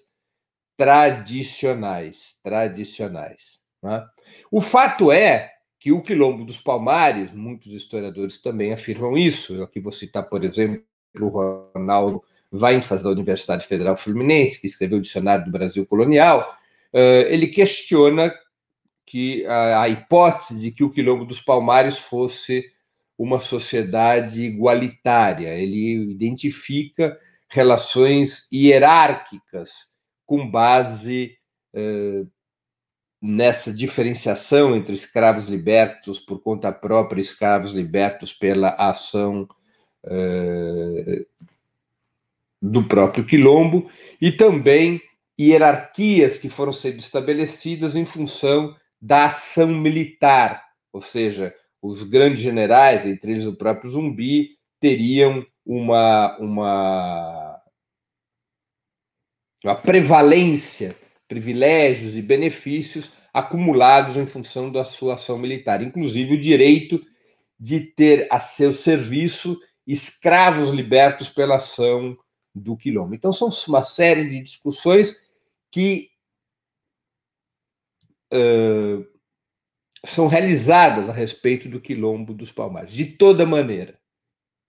tradicionais, 0.77 2.39
tradicionais. 2.41 3.59
Né? 3.81 4.05
O 4.49 4.61
fato 4.61 5.11
é 5.11 5.52
que 5.83 5.91
o 5.91 6.01
Quilombo 6.01 6.45
dos 6.45 6.61
Palmares, 6.61 7.33
muitos 7.33 7.73
historiadores 7.73 8.41
também 8.41 8.71
afirmam 8.71 9.17
isso. 9.17 9.53
Eu 9.53 9.63
aqui 9.65 9.81
vou 9.81 9.91
citar, 9.91 10.23
por 10.29 10.41
exemplo, 10.45 10.81
o 11.19 11.27
Ronaldo 11.27 12.23
Weinfaz, 12.53 13.03
da 13.03 13.09
Universidade 13.09 13.67
Federal 13.67 13.97
Fluminense, 13.97 14.61
que 14.61 14.67
escreveu 14.67 14.99
o 14.99 15.01
Dicionário 15.01 15.43
do 15.43 15.51
Brasil 15.51 15.85
Colonial. 15.85 16.49
Ele 16.93 17.47
questiona 17.47 18.33
que 19.05 19.45
a, 19.45 19.89
hipótese 19.89 20.57
de 20.57 20.71
que 20.71 20.85
o 20.85 20.89
Quilombo 20.89 21.25
dos 21.25 21.41
Palmares 21.41 21.97
fosse 21.97 22.63
uma 23.17 23.37
sociedade 23.37 24.41
igualitária. 24.41 25.49
Ele 25.49 26.11
identifica 26.11 27.19
relações 27.49 28.47
hierárquicas 28.53 29.87
com 30.25 30.49
base 30.49 31.37
eh, 31.73 32.23
nessa 33.25 33.71
diferenciação 33.71 34.75
entre 34.75 34.93
escravos 34.93 35.47
libertos 35.47 36.19
por 36.19 36.41
conta 36.41 36.73
própria 36.73 37.21
e 37.21 37.23
escravos 37.23 37.71
libertos 37.71 38.33
pela 38.33 38.71
ação 38.71 39.47
eh, 40.03 41.25
do 42.61 42.83
próprio 42.83 43.25
quilombo, 43.25 43.89
e 44.19 44.29
também 44.29 45.01
hierarquias 45.39 46.37
que 46.37 46.49
foram 46.49 46.73
sendo 46.73 46.99
estabelecidas 46.99 47.95
em 47.95 48.03
função 48.03 48.75
da 49.01 49.25
ação 49.25 49.67
militar, 49.67 50.61
ou 50.91 51.01
seja, 51.01 51.55
os 51.81 52.03
grandes 52.03 52.43
generais, 52.43 53.05
entre 53.05 53.31
eles 53.31 53.45
o 53.45 53.55
próprio 53.55 53.89
Zumbi, 53.89 54.57
teriam 54.81 55.45
uma, 55.65 56.37
uma, 56.39 57.61
uma 59.63 59.75
prevalência, 59.75 60.93
privilégios 61.27 62.15
e 62.15 62.21
benefícios 62.21 63.11
acumulados 63.33 64.15
em 64.15 64.27
função 64.27 64.71
da 64.71 64.85
sua 64.85 65.15
ação 65.15 65.37
militar, 65.37 65.81
inclusive 65.81 66.35
o 66.35 66.41
direito 66.41 67.03
de 67.59 67.79
ter 67.79 68.27
a 68.31 68.39
seu 68.39 68.73
serviço 68.73 69.59
escravos 69.85 70.69
libertos 70.69 71.29
pela 71.29 71.55
ação 71.55 72.17
do 72.53 72.77
quilombo. 72.77 73.15
Então, 73.15 73.33
são 73.33 73.49
uma 73.67 73.81
série 73.81 74.29
de 74.29 74.41
discussões 74.41 75.29
que 75.71 76.11
uh, 78.31 79.05
são 80.05 80.27
realizadas 80.27 81.09
a 81.09 81.13
respeito 81.13 81.67
do 81.67 81.81
quilombo 81.81 82.33
dos 82.33 82.51
Palmares. 82.51 82.93
De 82.93 83.05
toda 83.05 83.45
maneira, 83.45 83.99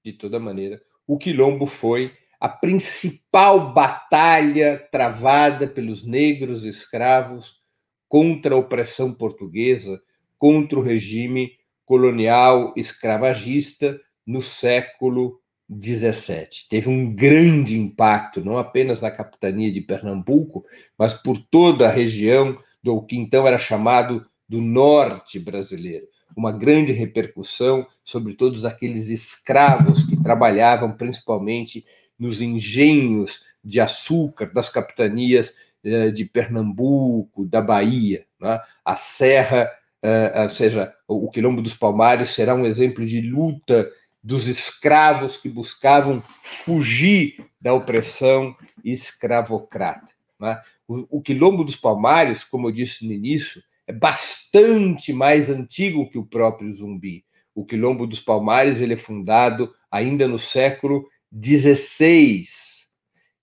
de 0.04 0.12
toda 0.12 0.40
maneira, 0.40 0.80
o 1.06 1.18
quilombo 1.18 1.66
foi 1.66 2.16
a 2.44 2.48
principal 2.50 3.72
batalha 3.72 4.86
travada 4.92 5.66
pelos 5.66 6.04
negros 6.04 6.62
escravos 6.62 7.62
contra 8.06 8.54
a 8.54 8.58
opressão 8.58 9.14
portuguesa, 9.14 9.98
contra 10.36 10.78
o 10.78 10.82
regime 10.82 11.52
colonial 11.86 12.74
escravagista 12.76 13.98
no 14.26 14.42
século 14.42 15.40
XVII. 15.72 16.68
Teve 16.68 16.90
um 16.90 17.14
grande 17.14 17.78
impacto, 17.80 18.44
não 18.44 18.58
apenas 18.58 19.00
na 19.00 19.10
capitania 19.10 19.72
de 19.72 19.80
Pernambuco, 19.80 20.66
mas 20.98 21.14
por 21.14 21.38
toda 21.38 21.88
a 21.88 21.90
região 21.90 22.58
do 22.82 23.00
que 23.00 23.16
então 23.16 23.48
era 23.48 23.56
chamado 23.56 24.22
do 24.46 24.60
norte 24.60 25.40
brasileiro, 25.40 26.06
uma 26.36 26.52
grande 26.52 26.92
repercussão 26.92 27.86
sobre 28.04 28.34
todos 28.34 28.66
aqueles 28.66 29.08
escravos 29.08 30.04
que 30.04 30.22
trabalhavam 30.22 30.92
principalmente 30.92 31.86
nos 32.18 32.40
engenhos 32.40 33.44
de 33.62 33.80
açúcar 33.80 34.46
das 34.52 34.68
capitanias 34.68 35.54
eh, 35.82 36.10
de 36.10 36.24
Pernambuco, 36.24 37.46
da 37.46 37.60
Bahia. 37.60 38.26
Né? 38.40 38.60
A 38.84 38.96
Serra, 38.96 39.70
eh, 40.02 40.42
ou 40.42 40.48
seja, 40.48 40.94
o 41.08 41.30
Quilombo 41.30 41.62
dos 41.62 41.74
Palmares 41.74 42.30
será 42.30 42.54
um 42.54 42.66
exemplo 42.66 43.04
de 43.04 43.20
luta 43.20 43.88
dos 44.22 44.46
escravos 44.46 45.36
que 45.36 45.50
buscavam 45.50 46.22
fugir 46.40 47.44
da 47.60 47.74
opressão 47.74 48.56
escravocrata. 48.82 50.12
Né? 50.40 50.58
O, 50.88 51.20
Quilombo 51.20 51.64
dos 51.64 51.76
Palmares, 51.76 52.44
como 52.44 52.68
eu 52.68 52.72
disse 52.72 53.06
no 53.06 53.12
início, 53.12 53.62
é 53.86 53.92
bastante 53.92 55.12
mais 55.12 55.50
antigo 55.50 56.08
que 56.08 56.18
o 56.18 56.24
próprio 56.26 56.72
Zumbi. 56.72 57.24
O 57.54 57.64
Quilombo 57.64 58.06
dos 58.06 58.20
Palmares 58.20 58.80
ele 58.80 58.94
é 58.94 58.96
fundado 58.96 59.72
ainda 59.90 60.26
no 60.26 60.38
século 60.38 61.06
XVI 61.34 62.44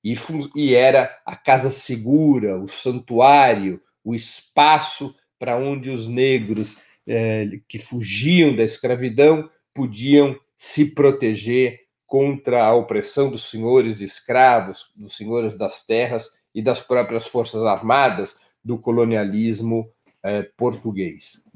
e, 0.03 0.15
e 0.55 0.73
era 0.73 1.15
a 1.25 1.35
casa 1.35 1.69
segura, 1.69 2.59
o 2.59 2.67
santuário, 2.67 3.81
o 4.03 4.15
espaço 4.15 5.15
para 5.37 5.57
onde 5.57 5.89
os 5.89 6.07
negros 6.07 6.77
eh, 7.07 7.59
que 7.67 7.77
fugiam 7.77 8.55
da 8.55 8.63
escravidão 8.63 9.49
podiam 9.73 10.39
se 10.57 10.93
proteger 10.93 11.81
contra 12.05 12.63
a 12.63 12.75
opressão 12.75 13.31
dos 13.31 13.49
senhores 13.49 14.01
escravos, 14.01 14.91
dos 14.95 15.15
senhores 15.15 15.57
das 15.57 15.85
terras 15.85 16.29
e 16.53 16.61
das 16.61 16.81
próprias 16.81 17.25
forças 17.25 17.63
armadas 17.63 18.35
do 18.63 18.77
colonialismo 18.77 19.89
é, 20.21 20.43
português. 20.43 21.47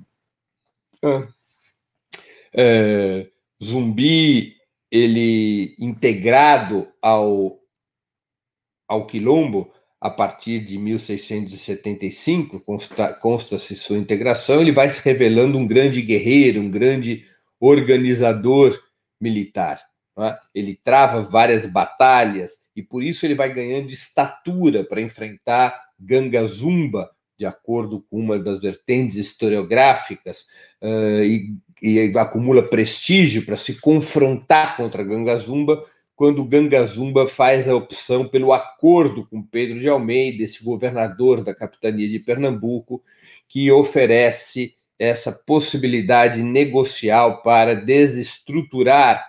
Ah. 1.04 1.28
É, 2.54 3.28
zumbi, 3.62 4.55
ele 4.96 5.76
integrado 5.78 6.88
ao, 7.02 7.60
ao 8.88 9.06
quilombo 9.06 9.72
a 10.00 10.10
partir 10.10 10.60
de 10.60 10.78
1675, 10.78 12.60
consta-se 12.60 13.20
consta 13.20 13.58
sua 13.58 13.98
integração, 13.98 14.62
ele 14.62 14.72
vai 14.72 14.90
se 14.90 15.02
revelando 15.04 15.58
um 15.58 15.66
grande 15.66 16.02
guerreiro, 16.02 16.62
um 16.62 16.70
grande 16.70 17.26
organizador 17.60 18.80
militar. 19.20 19.82
É? 20.18 20.38
Ele 20.54 20.80
trava 20.82 21.22
várias 21.22 21.66
batalhas 21.66 22.52
e 22.76 22.82
por 22.82 23.04
isso 23.04 23.26
ele 23.26 23.36
vai 23.36 23.52
ganhando 23.54 23.90
estatura 23.90 24.84
para 24.84 25.02
enfrentar 25.02 25.78
Ganga 26.00 26.46
Zumba, 26.46 27.10
de 27.38 27.46
acordo 27.46 28.02
com 28.10 28.20
uma 28.20 28.40
das 28.40 28.62
vertentes 28.62 29.18
historiográficas, 29.18 30.46
uh, 30.82 31.24
e, 31.24 31.58
e, 31.82 32.00
acumula 32.18 32.64
prestígio 32.64 33.46
para 33.46 33.58
se 33.58 33.80
confrontar 33.80 34.78
contra 34.78 35.04
Gangazumba, 35.04 35.84
quando 36.16 36.46
Gangazumba 36.46 37.28
faz 37.28 37.68
a 37.68 37.76
opção 37.76 38.28
pelo 38.28 38.54
acordo 38.54 39.28
com 39.28 39.44
Pedro 39.44 39.80
de 39.80 39.90
Almeida, 39.90 40.44
esse 40.44 40.64
governador 40.64 41.44
da 41.44 41.54
capitania 41.54 42.08
de 42.08 42.20
Pernambuco, 42.20 43.04
que 43.48 43.70
oferece 43.72 44.76
essa 44.98 45.32
possibilidade 45.32 46.42
negocial 46.42 47.42
para 47.42 47.76
desestruturar 47.76 49.26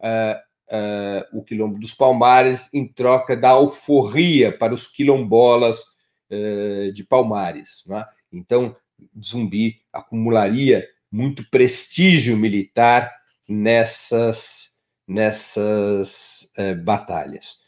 uh, 0.00 0.74
uh, 0.74 1.38
o 1.38 1.44
Quilombo 1.44 1.78
dos 1.78 1.92
Palmares 1.92 2.72
em 2.72 2.88
troca 2.88 3.36
da 3.36 3.50
alforria 3.50 4.50
para 4.56 4.72
os 4.72 4.86
quilombolas 4.86 5.94
eh, 6.30 6.90
de 6.92 7.04
Palmares. 7.04 7.84
Né? 7.86 8.04
Então, 8.32 8.74
Zumbi 9.22 9.76
acumularia 9.92 10.88
muito 11.14 11.48
prestígio 11.48 12.36
militar 12.36 13.14
nessas, 13.48 14.70
nessas 15.06 16.50
eh, 16.58 16.74
batalhas. 16.74 17.58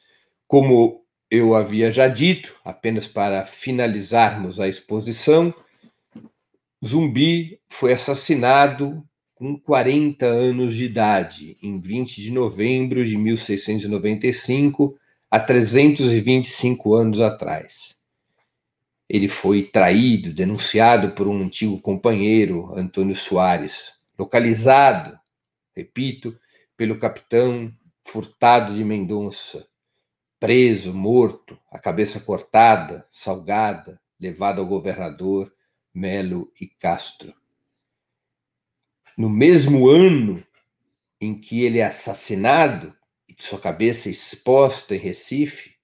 Como 0.49 1.05
eu 1.31 1.55
havia 1.55 1.93
já 1.93 2.09
dito, 2.09 2.57
apenas 2.65 3.07
para 3.07 3.47
finalizarmos 3.47 4.59
a 4.59 4.67
exposição, 4.67 5.55
Zumbi 6.85 7.61
foi 7.69 7.93
assassinado 7.93 9.05
com 9.37 9.57
40 9.57 10.27
anos 10.27 10.75
de 10.75 10.87
idade, 10.87 11.57
em 11.63 11.81
20 11.81 12.21
de 12.21 12.33
novembro 12.33 13.05
de 13.05 13.17
1695, 13.17 14.99
há 15.31 15.39
325 15.39 16.95
anos 16.95 17.21
atrás. 17.21 17.96
Ele 19.09 19.29
foi 19.29 19.63
traído, 19.63 20.33
denunciado 20.33 21.13
por 21.13 21.29
um 21.29 21.41
antigo 21.43 21.81
companheiro, 21.81 22.73
Antônio 22.77 23.15
Soares, 23.15 23.93
localizado, 24.19 25.19
repito, 25.75 26.39
pelo 26.77 26.99
capitão 26.99 27.73
Furtado 28.05 28.75
de 28.75 28.85
Mendonça, 28.85 29.69
preso, 30.39 30.93
morto, 30.93 31.59
a 31.71 31.79
cabeça 31.79 32.21
cortada, 32.21 33.07
salgada, 33.11 34.01
levado 34.19 34.61
ao 34.61 34.67
governador 34.67 35.53
Melo 35.95 36.53
e 36.61 36.67
Castro. 36.67 37.35
no 39.17 39.31
mesmo 39.31 39.89
ano 39.89 40.47
em 41.21 41.41
que 41.41 41.65
ele 41.65 41.79
é 41.79 41.85
assassinado 41.85 42.95
e 43.29 43.35
sua 43.43 43.59
cabeça 43.59 44.11
exposta 44.11 44.95
em 44.95 44.99
Recife, 44.99 45.76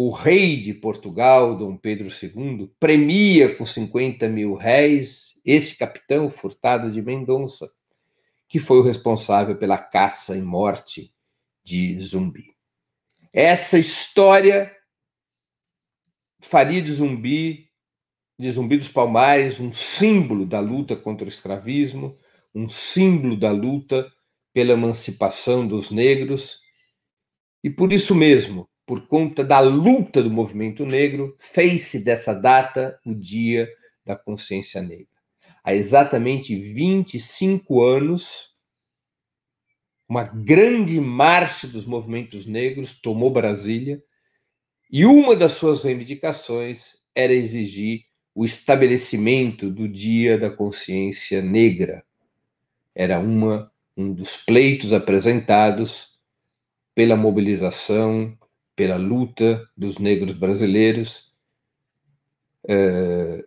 o 0.00 0.10
rei 0.10 0.60
de 0.60 0.72
Portugal, 0.72 1.58
Dom 1.58 1.76
Pedro 1.76 2.06
II, 2.06 2.72
premia 2.78 3.56
com 3.56 3.66
50 3.66 4.28
mil 4.28 4.54
réis 4.54 5.36
esse 5.44 5.76
capitão 5.76 6.30
Furtado 6.30 6.88
de 6.88 7.02
Mendonça, 7.02 7.68
que 8.46 8.60
foi 8.60 8.78
o 8.78 8.82
responsável 8.82 9.56
pela 9.56 9.76
caça 9.76 10.36
e 10.36 10.40
morte 10.40 11.12
de 11.64 12.00
Zumbi. 12.00 12.54
Essa 13.32 13.76
história 13.76 14.72
faria 16.38 16.80
de 16.80 16.92
Zumbi, 16.92 17.68
de 18.38 18.52
Zumbi 18.52 18.76
dos 18.76 18.86
Palmares, 18.88 19.58
um 19.58 19.72
símbolo 19.72 20.46
da 20.46 20.60
luta 20.60 20.94
contra 20.94 21.24
o 21.24 21.28
escravismo, 21.28 22.16
um 22.54 22.68
símbolo 22.68 23.36
da 23.36 23.50
luta 23.50 24.08
pela 24.52 24.74
emancipação 24.74 25.66
dos 25.66 25.90
negros. 25.90 26.60
E 27.64 27.68
por 27.68 27.92
isso 27.92 28.14
mesmo, 28.14 28.68
por 28.88 29.06
conta 29.06 29.44
da 29.44 29.60
luta 29.60 30.22
do 30.22 30.30
movimento 30.30 30.86
negro, 30.86 31.36
fez-se 31.38 32.02
dessa 32.02 32.32
data 32.32 32.98
o 33.04 33.14
Dia 33.14 33.68
da 34.02 34.16
Consciência 34.16 34.80
Negra. 34.80 35.06
Há 35.62 35.74
exatamente 35.74 36.56
25 36.56 37.82
anos, 37.84 38.54
uma 40.08 40.24
grande 40.24 40.98
marcha 40.98 41.68
dos 41.68 41.84
movimentos 41.84 42.46
negros 42.46 42.98
tomou 42.98 43.30
Brasília 43.30 44.02
e 44.90 45.04
uma 45.04 45.36
das 45.36 45.52
suas 45.52 45.82
reivindicações 45.82 46.96
era 47.14 47.34
exigir 47.34 48.04
o 48.34 48.42
estabelecimento 48.42 49.70
do 49.70 49.86
Dia 49.86 50.38
da 50.38 50.48
Consciência 50.48 51.42
Negra. 51.42 52.02
Era 52.94 53.18
uma, 53.18 53.70
um 53.94 54.14
dos 54.14 54.38
pleitos 54.38 54.94
apresentados 54.94 56.18
pela 56.94 57.16
mobilização, 57.16 58.37
pela 58.78 58.94
luta 58.94 59.68
dos 59.76 59.98
negros 59.98 60.36
brasileiros. 60.36 61.32
Uh, 62.62 63.44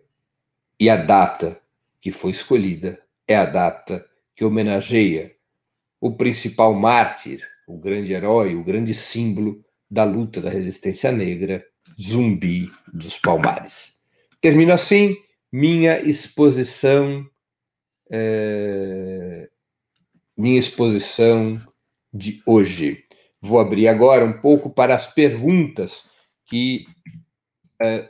e 0.78 0.90
a 0.90 0.96
data 0.96 1.58
que 2.02 2.12
foi 2.12 2.32
escolhida 2.32 3.00
é 3.26 3.34
a 3.34 3.46
data 3.46 4.04
que 4.36 4.44
homenageia 4.44 5.34
o 5.98 6.14
principal 6.14 6.74
mártir, 6.74 7.48
o 7.66 7.78
grande 7.78 8.12
herói, 8.12 8.54
o 8.54 8.62
grande 8.62 8.94
símbolo 8.94 9.64
da 9.90 10.04
luta 10.04 10.38
da 10.38 10.50
resistência 10.50 11.10
negra, 11.10 11.64
Zumbi 11.98 12.70
dos 12.92 13.16
Palmares. 13.16 14.02
Termino 14.38 14.74
assim 14.74 15.16
minha 15.50 15.98
exposição, 15.98 17.26
é, 18.10 19.48
minha 20.36 20.58
exposição 20.58 21.58
de 22.12 22.42
hoje. 22.44 23.06
Vou 23.44 23.58
abrir 23.58 23.88
agora 23.88 24.24
um 24.24 24.32
pouco 24.32 24.70
para 24.70 24.94
as 24.94 25.12
perguntas 25.12 26.08
que 26.46 26.86
é, 27.82 28.08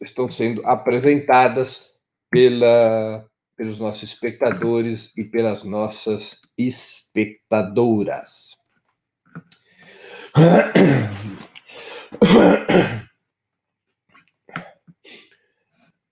estão 0.00 0.30
sendo 0.30 0.66
apresentadas 0.66 1.90
pela, 2.30 3.28
pelos 3.54 3.78
nossos 3.78 4.04
espectadores 4.04 5.14
e 5.18 5.22
pelas 5.22 5.64
nossas 5.64 6.40
espectadoras. 6.56 8.56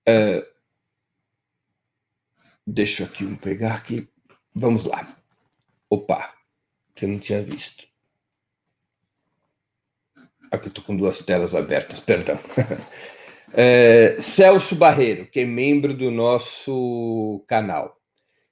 É, 0.06 0.46
deixa 2.66 3.04
aqui 3.04 3.24
um 3.24 3.34
pegar 3.34 3.76
aqui. 3.76 4.06
Vamos 4.54 4.84
lá. 4.84 5.16
Opa, 5.88 6.34
que 6.94 7.06
eu 7.06 7.08
não 7.08 7.18
tinha 7.18 7.42
visto. 7.42 7.87
Aqui 10.50 10.68
estou 10.68 10.84
com 10.84 10.96
duas 10.96 11.18
telas 11.24 11.54
abertas, 11.54 12.00
perdão. 12.00 12.38
É, 13.54 14.16
Celso 14.20 14.76
Barreiro, 14.76 15.26
que 15.26 15.40
é 15.40 15.44
membro 15.46 15.94
do 15.94 16.10
nosso 16.10 17.42
canal. 17.48 17.96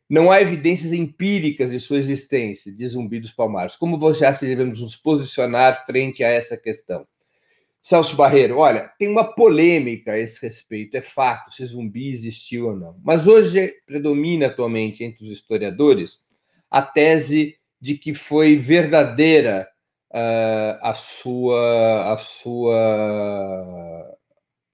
Não 0.09 0.31
há 0.31 0.41
evidências 0.41 0.95
empíricas 0.95 1.71
de 1.71 1.79
sua 1.79 1.99
existência, 1.99 2.75
de 2.75 2.87
Zumbi 2.87 3.21
dos 3.21 3.31
Palmares. 3.31 3.77
Como 3.77 3.99
você 3.99 4.25
acha 4.25 4.41
que 4.41 4.47
devemos 4.47 4.81
nos 4.81 4.97
posicionar 4.97 5.85
frente 5.85 6.25
a 6.25 6.29
essa 6.29 6.57
questão? 6.57 7.07
Celso 7.83 8.17
Barreiro, 8.17 8.57
olha, 8.57 8.91
tem 8.99 9.09
uma 9.09 9.23
polêmica 9.23 10.13
a 10.13 10.19
esse 10.19 10.41
respeito, 10.41 10.97
é 10.97 11.01
fato, 11.01 11.53
se 11.55 11.65
zumbi 11.65 12.09
existiu 12.09 12.69
ou 12.69 12.77
não. 12.77 12.97
Mas 13.05 13.29
hoje 13.29 13.75
predomina 13.87 14.47
atualmente 14.47 15.05
entre 15.05 15.23
os 15.23 15.31
historiadores 15.31 16.21
a 16.69 16.83
tese 16.83 17.55
de 17.81 17.97
que 17.97 18.13
foi 18.13 18.57
verdadeira 18.57 19.69
uh, 20.17 20.79
a, 20.81 20.95
sua, 20.95 22.15
a 22.15 22.17
sua 22.17 24.17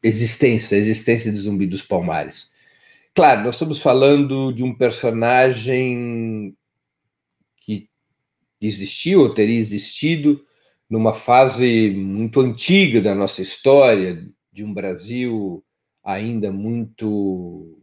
existência, 0.02 0.76
a 0.76 0.80
existência 0.80 1.32
de 1.32 1.38
Zumbi 1.38 1.66
dos 1.66 1.82
Palmares. 1.82 2.52
Claro, 3.14 3.42
nós 3.42 3.56
estamos 3.56 3.80
falando 3.80 4.52
de 4.52 4.62
um 4.62 4.74
personagem 4.74 6.56
que 7.60 7.88
existiu 8.60 9.22
ou 9.22 9.34
teria 9.34 9.58
existido 9.58 10.40
numa 10.88 11.12
fase 11.12 11.90
muito 11.90 12.40
antiga 12.40 13.00
da 13.00 13.14
nossa 13.14 13.42
história, 13.42 14.26
de 14.52 14.64
um 14.64 14.72
Brasil 14.72 15.64
ainda 16.04 16.52
muito 16.52 17.78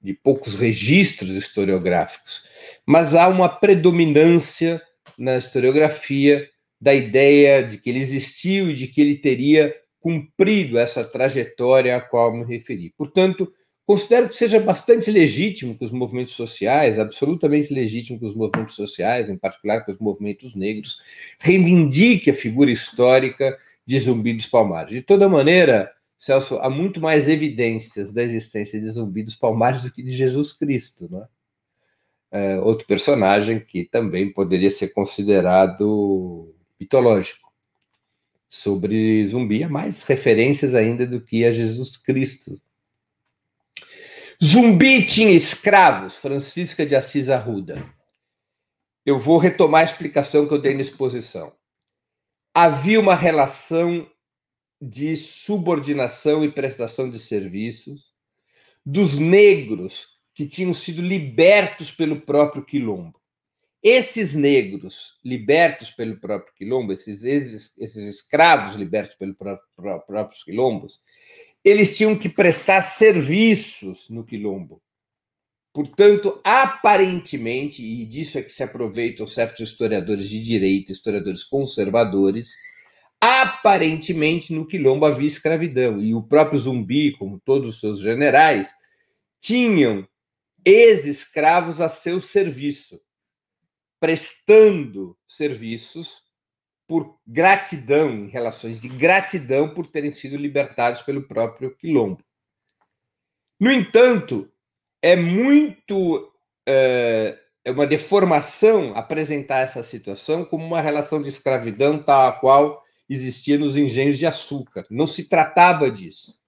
de 0.00 0.14
poucos 0.14 0.54
registros 0.54 1.30
historiográficos, 1.30 2.44
mas 2.86 3.14
há 3.14 3.28
uma 3.28 3.48
predominância 3.48 4.80
na 5.18 5.36
historiografia 5.36 6.48
da 6.80 6.94
ideia 6.94 7.62
de 7.62 7.78
que 7.78 7.90
ele 7.90 7.98
existiu 7.98 8.70
e 8.70 8.74
de 8.74 8.86
que 8.86 9.00
ele 9.00 9.16
teria 9.16 9.74
cumprido 10.00 10.78
essa 10.78 11.04
trajetória 11.04 11.96
a 11.96 12.00
qual 12.00 12.32
me 12.32 12.44
referi. 12.44 12.92
Portanto, 12.96 13.52
Considero 13.86 14.28
que 14.28 14.34
seja 14.34 14.58
bastante 14.58 15.12
legítimo 15.12 15.78
que 15.78 15.84
os 15.84 15.92
movimentos 15.92 16.32
sociais, 16.32 16.98
absolutamente 16.98 17.72
legítimo 17.72 18.18
que 18.18 18.26
os 18.26 18.34
movimentos 18.34 18.74
sociais, 18.74 19.30
em 19.30 19.36
particular 19.36 19.84
que 19.84 19.92
os 19.92 19.98
movimentos 19.98 20.56
negros, 20.56 21.00
reivindiquem 21.38 22.32
a 22.32 22.36
figura 22.36 22.68
histórica 22.68 23.56
de 23.86 24.00
Zumbi 24.00 24.32
dos 24.34 24.46
Palmares. 24.46 24.92
De 24.92 25.02
toda 25.02 25.28
maneira, 25.28 25.92
Celso, 26.18 26.56
há 26.56 26.68
muito 26.68 27.00
mais 27.00 27.28
evidências 27.28 28.12
da 28.12 28.24
existência 28.24 28.80
de 28.80 28.90
Zumbi 28.90 29.22
dos 29.22 29.36
Palmares 29.36 29.84
do 29.84 29.92
que 29.92 30.02
de 30.02 30.10
Jesus 30.10 30.52
Cristo, 30.52 31.06
não 31.08 31.22
é? 31.22 32.56
é 32.56 32.60
outro 32.60 32.88
personagem 32.88 33.60
que 33.60 33.84
também 33.84 34.32
poderia 34.32 34.70
ser 34.70 34.88
considerado 34.88 36.52
mitológico. 36.78 37.46
Sobre 38.48 39.26
Zumbi, 39.26 39.64
há 39.64 39.68
mais 39.68 40.04
referências 40.04 40.74
ainda 40.74 41.06
do 41.06 41.20
que 41.20 41.44
a 41.44 41.50
Jesus 41.50 41.96
Cristo 41.96 42.60
Zumbi 44.42 45.06
tinha 45.06 45.30
escravos, 45.30 46.16
Francisca 46.16 46.84
de 46.84 46.94
Assis 46.94 47.30
Arruda. 47.30 47.82
Eu 49.04 49.18
vou 49.18 49.38
retomar 49.38 49.80
a 49.80 49.90
explicação 49.90 50.46
que 50.46 50.52
eu 50.52 50.60
dei 50.60 50.74
na 50.74 50.82
exposição. 50.82 51.54
Havia 52.52 53.00
uma 53.00 53.14
relação 53.14 54.06
de 54.80 55.16
subordinação 55.16 56.44
e 56.44 56.52
prestação 56.52 57.08
de 57.08 57.18
serviços 57.18 58.12
dos 58.84 59.18
negros 59.18 60.18
que 60.34 60.46
tinham 60.46 60.74
sido 60.74 61.00
libertos 61.00 61.90
pelo 61.90 62.20
próprio 62.20 62.62
quilombo. 62.62 63.18
Esses 63.88 64.34
negros 64.34 65.16
libertos 65.24 65.92
pelo 65.92 66.18
próprio 66.18 66.52
quilombo, 66.56 66.92
esses, 66.92 67.22
esses, 67.22 67.78
esses 67.78 68.16
escravos 68.16 68.74
libertos 68.74 69.14
pelo 69.14 69.32
próprio, 69.32 70.00
próprios 70.04 70.42
quilombos, 70.42 71.00
eles 71.62 71.96
tinham 71.96 72.18
que 72.18 72.28
prestar 72.28 72.82
serviços 72.82 74.10
no 74.10 74.24
quilombo. 74.24 74.82
Portanto, 75.72 76.40
aparentemente, 76.42 77.80
e 77.80 78.04
disso 78.04 78.38
é 78.38 78.42
que 78.42 78.50
se 78.50 78.64
aproveitam 78.64 79.24
certos 79.24 79.60
historiadores 79.60 80.28
de 80.28 80.42
direita, 80.42 80.90
historiadores 80.90 81.44
conservadores, 81.44 82.56
aparentemente 83.20 84.52
no 84.52 84.66
quilombo 84.66 85.06
havia 85.06 85.28
escravidão. 85.28 86.02
E 86.02 86.12
o 86.12 86.24
próprio 86.24 86.58
Zumbi, 86.58 87.12
como 87.12 87.38
todos 87.38 87.68
os 87.68 87.78
seus 87.78 88.00
generais, 88.00 88.74
tinham 89.38 90.04
ex-escravos 90.64 91.80
a 91.80 91.88
seu 91.88 92.20
serviço, 92.20 93.00
prestando 94.00 95.16
serviços 95.26 96.24
por 96.86 97.18
gratidão, 97.26 98.10
em 98.10 98.28
relações 98.28 98.80
de 98.80 98.88
gratidão 98.88 99.74
por 99.74 99.86
terem 99.86 100.12
sido 100.12 100.36
libertados 100.36 101.02
pelo 101.02 101.26
próprio 101.26 101.74
Quilombo. 101.74 102.22
No 103.58 103.72
entanto, 103.72 104.50
é 105.02 105.16
muito. 105.16 106.32
É, 106.68 107.38
é 107.64 107.70
uma 107.70 107.86
deformação 107.86 108.96
apresentar 108.96 109.60
essa 109.60 109.82
situação 109.82 110.44
como 110.44 110.64
uma 110.64 110.80
relação 110.80 111.20
de 111.20 111.28
escravidão 111.28 112.00
tal 112.00 112.28
a 112.28 112.32
qual 112.32 112.84
existia 113.08 113.58
nos 113.58 113.76
engenhos 113.76 114.18
de 114.18 114.26
açúcar. 114.26 114.86
Não 114.90 115.06
se 115.06 115.28
tratava 115.28 115.90
disso. 115.90 116.40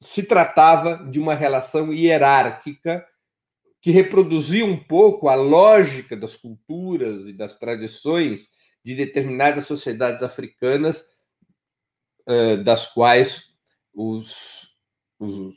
Se 0.00 0.22
tratava 0.22 1.08
de 1.10 1.18
uma 1.18 1.34
relação 1.34 1.92
hierárquica 1.92 3.04
que 3.80 3.90
reproduzia 3.90 4.64
um 4.64 4.76
pouco 4.76 5.28
a 5.28 5.34
lógica 5.34 6.16
das 6.16 6.36
culturas 6.36 7.26
e 7.26 7.32
das 7.32 7.58
tradições 7.58 8.48
de 8.84 8.94
determinadas 8.94 9.66
sociedades 9.66 10.22
africanas, 10.22 11.04
das 12.64 12.92
quais 12.92 13.54
os, 13.94 14.76
os, 15.18 15.54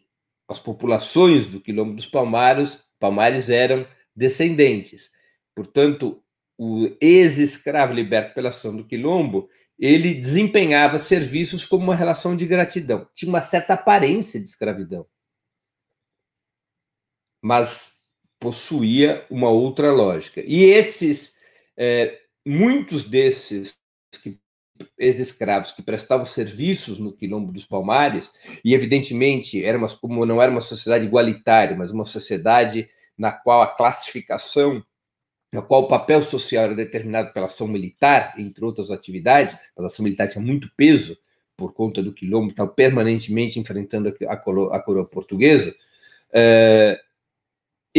as 0.48 0.60
populações 0.60 1.48
do 1.48 1.60
Quilombo 1.60 1.96
dos 1.96 2.06
Palmares, 2.06 2.84
Palmares 3.00 3.50
eram 3.50 3.88
descendentes. 4.16 5.12
Portanto, 5.56 6.24
o 6.58 6.90
ex-escravo 7.02 7.94
liberto 7.94 8.34
pela 8.34 8.50
ação 8.50 8.76
do 8.76 8.86
Quilombo, 8.86 9.50
ele 9.78 10.14
desempenhava 10.14 11.00
serviços 11.00 11.66
como 11.66 11.86
uma 11.86 11.96
relação 11.96 12.36
de 12.36 12.46
gratidão. 12.46 13.10
Tinha 13.16 13.30
uma 13.30 13.42
certa 13.42 13.76
aparência 13.76 14.40
de 14.40 14.46
escravidão. 14.46 15.08
Mas 17.42 17.99
possuía 18.40 19.26
uma 19.30 19.50
outra 19.50 19.92
lógica. 19.92 20.42
E 20.46 20.64
esses, 20.66 21.38
é, 21.76 22.20
muitos 22.46 23.04
desses 23.04 23.78
ex-escravos 24.98 25.72
que 25.72 25.82
prestavam 25.82 26.26
serviços 26.26 27.00
no 27.00 27.12
Quilombo 27.12 27.52
dos 27.52 27.66
Palmares, 27.66 28.34
e 28.64 28.74
evidentemente 28.74 29.64
era 29.64 29.78
uma, 29.78 29.90
como 29.90 30.26
não 30.26 30.42
era 30.42 30.52
uma 30.52 30.62
sociedade 30.62 31.06
igualitária, 31.06 31.76
mas 31.76 31.92
uma 31.92 32.06
sociedade 32.06 32.90
na 33.18 33.32
qual 33.32 33.62
a 33.62 33.68
classificação, 33.68 34.84
na 35.54 35.62
qual 35.62 35.84
o 35.84 35.88
papel 35.88 36.22
social 36.22 36.66
era 36.66 36.76
determinado 36.76 37.34
pela 37.34 37.48
ação 37.48 37.68
militar, 37.68 38.34
entre 38.38 38.64
outras 38.64 38.92
atividades, 38.92 39.58
mas 39.76 39.84
a 39.84 39.88
ação 39.88 40.04
militar 40.04 40.30
tinha 40.30 40.44
muito 40.44 40.72
peso 40.78 41.18
por 41.58 41.74
conta 41.74 42.02
do 42.02 42.14
Quilombo, 42.14 42.52
estava 42.52 42.70
permanentemente 42.70 43.60
enfrentando 43.60 44.16
a, 44.30 44.38
coroa, 44.38 44.76
a 44.76 44.80
coroa 44.80 45.06
portuguesa, 45.06 45.76
uh, 46.30 47.09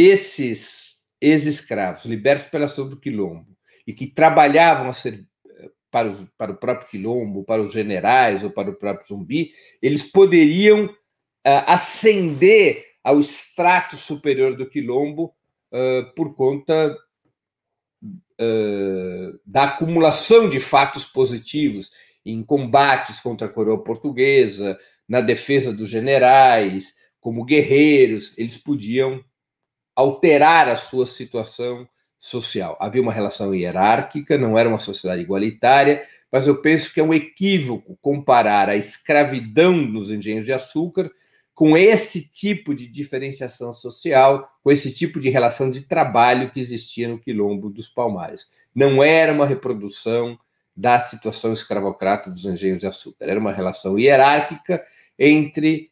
esses 0.01 0.95
ex-escravos 1.19 2.05
libertos 2.05 2.49
pela 2.49 2.65
ação 2.65 2.89
do 2.89 2.99
Quilombo 2.99 3.55
e 3.85 3.93
que 3.93 4.07
trabalhavam 4.07 4.89
a 4.89 4.93
ser, 4.93 5.23
para, 5.91 6.09
os, 6.09 6.25
para 6.37 6.51
o 6.51 6.57
próprio 6.57 6.89
Quilombo, 6.89 7.43
para 7.43 7.61
os 7.61 7.71
generais 7.71 8.43
ou 8.43 8.49
para 8.49 8.71
o 8.71 8.75
próprio 8.75 9.07
zumbi, 9.07 9.53
eles 9.81 10.03
poderiam 10.11 10.85
uh, 10.85 11.63
ascender 11.67 12.85
ao 13.03 13.19
extrato 13.19 13.95
superior 13.95 14.55
do 14.55 14.69
Quilombo 14.69 15.33
uh, 15.71 16.13
por 16.15 16.35
conta 16.35 16.95
uh, 18.03 19.39
da 19.45 19.63
acumulação 19.65 20.49
de 20.49 20.59
fatos 20.59 21.05
positivos 21.05 21.91
em 22.25 22.43
combates 22.43 23.19
contra 23.19 23.47
a 23.47 23.49
coroa 23.49 23.83
portuguesa, 23.83 24.77
na 25.07 25.21
defesa 25.21 25.73
dos 25.73 25.89
generais, 25.89 26.95
como 27.19 27.45
guerreiros, 27.45 28.35
eles 28.37 28.57
podiam 28.57 29.23
alterar 29.95 30.67
a 30.67 30.75
sua 30.75 31.05
situação 31.05 31.87
social. 32.17 32.77
Havia 32.79 33.01
uma 33.01 33.11
relação 33.11 33.53
hierárquica, 33.53 34.37
não 34.37 34.57
era 34.57 34.69
uma 34.69 34.79
sociedade 34.79 35.21
igualitária, 35.21 36.03
mas 36.31 36.47
eu 36.47 36.61
penso 36.61 36.93
que 36.93 36.99
é 36.99 37.03
um 37.03 37.13
equívoco 37.13 37.97
comparar 38.01 38.69
a 38.69 38.75
escravidão 38.75 39.75
nos 39.75 40.11
engenhos 40.11 40.45
de 40.45 40.53
açúcar 40.53 41.11
com 41.53 41.75
esse 41.75 42.27
tipo 42.27 42.73
de 42.73 42.87
diferenciação 42.87 43.73
social, 43.73 44.49
com 44.63 44.71
esse 44.71 44.93
tipo 44.93 45.19
de 45.19 45.29
relação 45.29 45.69
de 45.69 45.81
trabalho 45.81 46.51
que 46.51 46.59
existia 46.59 47.07
no 47.07 47.19
quilombo 47.19 47.69
dos 47.69 47.87
Palmares. 47.87 48.47
Não 48.73 49.03
era 49.03 49.33
uma 49.33 49.45
reprodução 49.45 50.39
da 50.75 50.99
situação 50.99 51.51
escravocrata 51.51 52.29
dos 52.29 52.45
engenhos 52.45 52.79
de 52.79 52.87
açúcar, 52.87 53.25
era 53.25 53.39
uma 53.39 53.51
relação 53.51 53.99
hierárquica 53.99 54.83
entre 55.19 55.90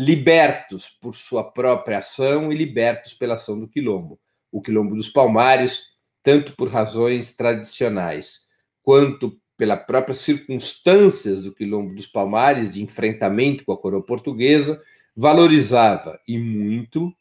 libertos 0.00 0.88
por 0.88 1.16
sua 1.16 1.42
própria 1.42 1.98
ação 1.98 2.52
e 2.52 2.56
libertos 2.56 3.14
pela 3.14 3.34
ação 3.34 3.58
do 3.58 3.66
quilombo. 3.66 4.16
O 4.52 4.62
quilombo 4.62 4.94
dos 4.94 5.08
Palmares, 5.08 5.88
tanto 6.22 6.54
por 6.54 6.68
razões 6.68 7.34
tradicionais, 7.34 8.42
quanto 8.80 9.36
pelas 9.56 9.84
próprias 9.84 10.18
circunstâncias 10.18 11.42
do 11.42 11.52
quilombo 11.52 11.96
dos 11.96 12.06
Palmares, 12.06 12.72
de 12.72 12.80
enfrentamento 12.80 13.64
com 13.64 13.72
a 13.72 13.76
coroa 13.76 14.00
portuguesa, 14.00 14.80
valorizava 15.16 16.20
e 16.28 16.38
muito 16.38 17.12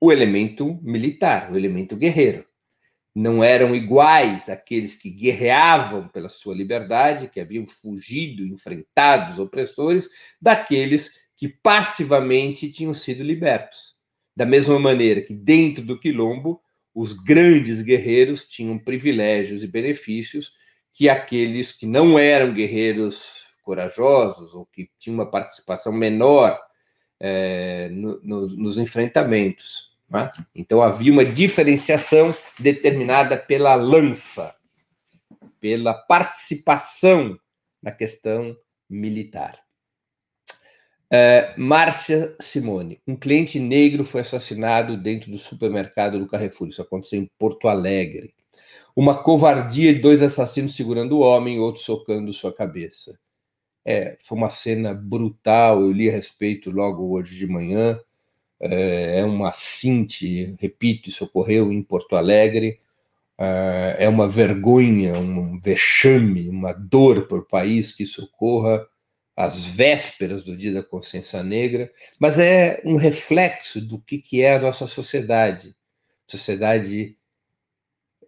o 0.00 0.10
elemento 0.10 0.80
militar, 0.82 1.52
o 1.52 1.58
elemento 1.58 1.94
guerreiro. 1.94 2.46
Não 3.14 3.44
eram 3.44 3.74
iguais 3.74 4.48
aqueles 4.48 4.96
que 4.96 5.10
guerreavam 5.10 6.08
pela 6.08 6.30
sua 6.30 6.54
liberdade, 6.54 7.28
que 7.28 7.38
haviam 7.38 7.66
fugido, 7.66 8.46
enfrentado 8.46 9.34
os 9.34 9.38
opressores, 9.38 10.08
daqueles 10.40 11.21
que 11.42 11.48
passivamente 11.48 12.70
tinham 12.70 12.94
sido 12.94 13.24
libertos. 13.24 13.96
Da 14.36 14.46
mesma 14.46 14.78
maneira 14.78 15.20
que 15.20 15.34
dentro 15.34 15.82
do 15.82 15.98
quilombo, 15.98 16.62
os 16.94 17.14
grandes 17.14 17.82
guerreiros 17.82 18.46
tinham 18.46 18.78
privilégios 18.78 19.64
e 19.64 19.66
benefícios 19.66 20.52
que 20.92 21.08
aqueles 21.08 21.72
que 21.72 21.84
não 21.84 22.16
eram 22.16 22.54
guerreiros 22.54 23.48
corajosos 23.60 24.54
ou 24.54 24.66
que 24.66 24.88
tinham 25.00 25.16
uma 25.16 25.28
participação 25.28 25.92
menor 25.92 26.56
é, 27.18 27.88
no, 27.88 28.20
no, 28.22 28.46
nos 28.46 28.78
enfrentamentos. 28.78 29.98
Né? 30.08 30.30
Então 30.54 30.80
havia 30.80 31.10
uma 31.10 31.24
diferenciação 31.24 32.32
determinada 32.56 33.36
pela 33.36 33.74
lança, 33.74 34.54
pela 35.58 35.92
participação 35.92 37.36
na 37.82 37.90
questão 37.90 38.56
militar. 38.88 39.58
Uh, 41.12 41.60
Márcia 41.60 42.34
Simone, 42.40 42.98
um 43.06 43.14
cliente 43.14 43.60
negro 43.60 44.02
foi 44.02 44.22
assassinado 44.22 44.96
dentro 44.96 45.30
do 45.30 45.36
supermercado 45.36 46.18
do 46.18 46.26
Carrefour. 46.26 46.68
Isso 46.68 46.80
aconteceu 46.80 47.20
em 47.20 47.30
Porto 47.38 47.68
Alegre. 47.68 48.32
Uma 48.96 49.22
covardia 49.22 49.92
de 49.92 50.00
dois 50.00 50.22
assassinos 50.22 50.74
segurando 50.74 51.18
o 51.18 51.20
homem 51.20 51.56
e 51.56 51.60
outro 51.60 51.82
socando 51.82 52.32
sua 52.32 52.50
cabeça. 52.50 53.18
É, 53.84 54.16
foi 54.20 54.38
uma 54.38 54.48
cena 54.48 54.94
brutal. 54.94 55.82
Eu 55.82 55.92
li 55.92 56.08
a 56.08 56.12
respeito 56.12 56.70
logo 56.70 57.10
hoje 57.10 57.36
de 57.36 57.46
manhã. 57.46 58.00
É, 58.58 59.20
é 59.20 59.24
uma 59.24 59.52
cinte, 59.52 60.56
repito, 60.58 61.10
isso 61.10 61.24
ocorreu 61.24 61.70
em 61.70 61.82
Porto 61.82 62.16
Alegre. 62.16 62.80
É, 63.38 63.96
é 64.00 64.08
uma 64.08 64.26
vergonha, 64.26 65.12
um 65.12 65.58
vexame, 65.58 66.48
uma 66.48 66.72
dor 66.72 67.26
para 67.28 67.38
o 67.38 67.46
país 67.46 67.92
que 67.92 68.04
isso 68.04 68.24
ocorra 68.24 68.86
às 69.36 69.64
vésperas 69.64 70.44
do 70.44 70.56
Dia 70.56 70.72
da 70.72 70.82
Consciência 70.82 71.42
Negra, 71.42 71.90
mas 72.18 72.38
é 72.38 72.82
um 72.84 72.96
reflexo 72.96 73.80
do 73.80 73.98
que, 73.98 74.18
que 74.18 74.42
é 74.42 74.56
a 74.56 74.60
nossa 74.60 74.86
sociedade. 74.86 75.74
Sociedade 76.26 77.16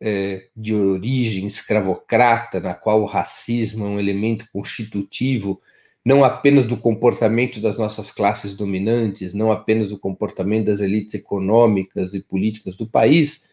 é, 0.00 0.48
de 0.56 0.74
origem 0.74 1.46
escravocrata, 1.46 2.60
na 2.60 2.74
qual 2.74 3.02
o 3.02 3.06
racismo 3.06 3.84
é 3.84 3.88
um 3.88 4.00
elemento 4.00 4.46
constitutivo 4.52 5.60
não 6.04 6.22
apenas 6.22 6.66
do 6.66 6.76
comportamento 6.76 7.60
das 7.60 7.78
nossas 7.78 8.10
classes 8.10 8.54
dominantes, 8.54 9.32
não 9.32 9.50
apenas 9.50 9.88
do 9.88 9.98
comportamento 9.98 10.66
das 10.66 10.80
elites 10.80 11.14
econômicas 11.14 12.12
e 12.12 12.20
políticas 12.20 12.76
do 12.76 12.86
país, 12.86 13.48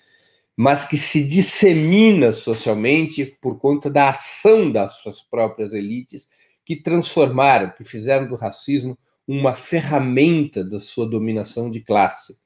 mas 0.55 0.85
que 0.85 0.97
se 0.97 1.23
dissemina 1.23 2.33
socialmente 2.33 3.37
por 3.41 3.57
conta 3.57 3.89
da 3.89 4.09
ação 4.09 4.69
das 4.69 4.95
suas 4.95 5.21
próprias 5.21 5.71
elites 5.71 6.27
que 6.65 6.75
transformaram, 6.75 7.71
que 7.71 7.83
fizeram 7.83 8.27
do 8.27 8.35
racismo 8.35 8.97
uma 9.27 9.53
ferramenta 9.53 10.63
da 10.63 10.79
sua 10.79 11.07
dominação 11.07 11.69
de 11.69 11.81
classe. 11.81 12.39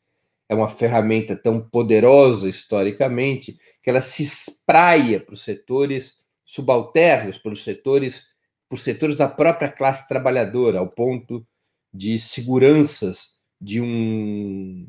É 0.48 0.54
uma 0.54 0.70
ferramenta 0.70 1.36
tão 1.36 1.60
poderosa 1.60 2.48
historicamente 2.48 3.58
que 3.82 3.90
ela 3.90 4.02
se 4.02 4.24
espraia 4.24 5.20
para 5.20 5.34
os 5.34 5.44
setores 5.44 6.26
subalternos, 6.44 7.38
para 7.38 7.54
os 7.54 7.64
setores, 7.64 8.28
para 8.70 8.76
os 8.76 8.84
setores 8.84 9.16
da 9.16 9.28
própria 9.28 9.70
classe 9.70 10.08
trabalhadora, 10.08 10.80
ao 10.80 10.88
ponto 10.88 11.46
de 11.92 12.20
seguranças 12.20 13.36
de 13.60 13.82
um 13.82 14.88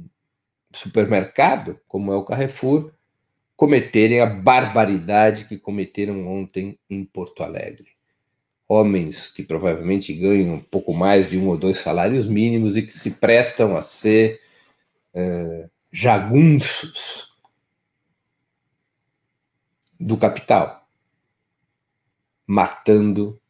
supermercado, 0.74 1.80
como 1.88 2.12
é 2.12 2.16
o 2.16 2.24
Carrefour, 2.24 2.92
cometerem 3.56 4.20
a 4.20 4.26
barbaridade 4.26 5.46
que 5.46 5.56
cometeram 5.56 6.28
ontem 6.28 6.78
em 6.90 7.02
Porto 7.04 7.42
Alegre 7.42 7.95
homens 8.68 9.29
que 9.29 9.42
provavelmente 9.42 10.12
ganham 10.12 10.55
um 10.55 10.61
pouco 10.61 10.92
mais 10.92 11.31
de 11.31 11.38
um 11.38 11.48
ou 11.48 11.57
dois 11.57 11.79
salários 11.79 12.26
mínimos 12.26 12.76
e 12.76 12.83
que 12.83 12.92
se 12.92 13.12
prestam 13.12 13.76
a 13.76 13.83
ser 13.83 14.40
é, 15.14 15.68
jagunços 15.92 17.35
do 19.98 20.16
capital, 20.16 20.87
matando 22.46 23.40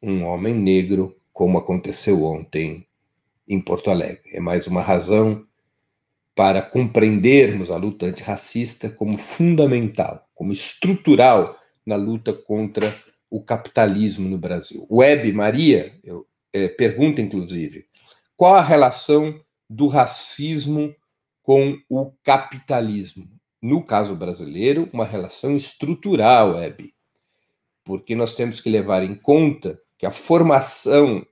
um 0.00 0.24
homem 0.24 0.54
negro, 0.54 1.16
como 1.32 1.58
aconteceu 1.58 2.24
ontem 2.24 2.86
em 3.46 3.60
Porto 3.60 3.90
Alegre. 3.90 4.30
É 4.32 4.40
mais 4.40 4.66
uma 4.66 4.80
razão 4.80 5.46
para 6.34 6.62
compreendermos 6.62 7.70
a 7.70 7.76
luta 7.76 8.06
antirracista 8.06 8.88
como 8.88 9.18
fundamental, 9.18 10.26
como 10.34 10.52
estrutural 10.52 11.58
na 11.84 11.96
luta 11.96 12.32
contra 12.32 12.92
o 13.32 13.42
capitalismo 13.42 14.28
no 14.28 14.36
Brasil. 14.36 14.86
Web 14.90 15.32
Maria 15.32 15.98
eu, 16.04 16.26
é, 16.52 16.68
pergunta, 16.68 17.22
inclusive, 17.22 17.86
qual 18.36 18.54
a 18.54 18.60
relação 18.60 19.40
do 19.70 19.86
racismo 19.86 20.94
com 21.42 21.80
o 21.88 22.12
capitalismo. 22.22 23.26
No 23.60 23.82
caso 23.82 24.14
brasileiro, 24.14 24.86
uma 24.92 25.06
relação 25.06 25.56
estrutural, 25.56 26.60
Hebe, 26.60 26.94
porque 27.82 28.14
nós 28.14 28.34
temos 28.34 28.60
que 28.60 28.68
levar 28.68 29.02
em 29.02 29.14
conta 29.14 29.80
que 29.96 30.04
a 30.04 30.10
formação. 30.10 31.26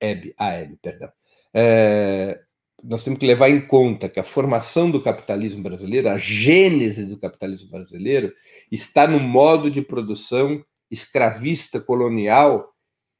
Hebe, 0.00 0.34
a 0.38 0.52
Hebe, 0.52 0.78
perdão. 0.80 1.12
É, 1.52 2.40
nós 2.82 3.04
temos 3.04 3.20
que 3.20 3.26
levar 3.26 3.50
em 3.50 3.60
conta 3.60 4.08
que 4.08 4.18
a 4.18 4.24
formação 4.24 4.90
do 4.90 5.02
capitalismo 5.02 5.62
brasileiro, 5.62 6.08
a 6.08 6.16
gênese 6.16 7.04
do 7.04 7.18
capitalismo 7.18 7.70
brasileiro, 7.70 8.32
está 8.72 9.06
no 9.06 9.20
modo 9.20 9.70
de 9.70 9.82
produção 9.82 10.64
escravista 10.90 11.80
colonial 11.80 12.70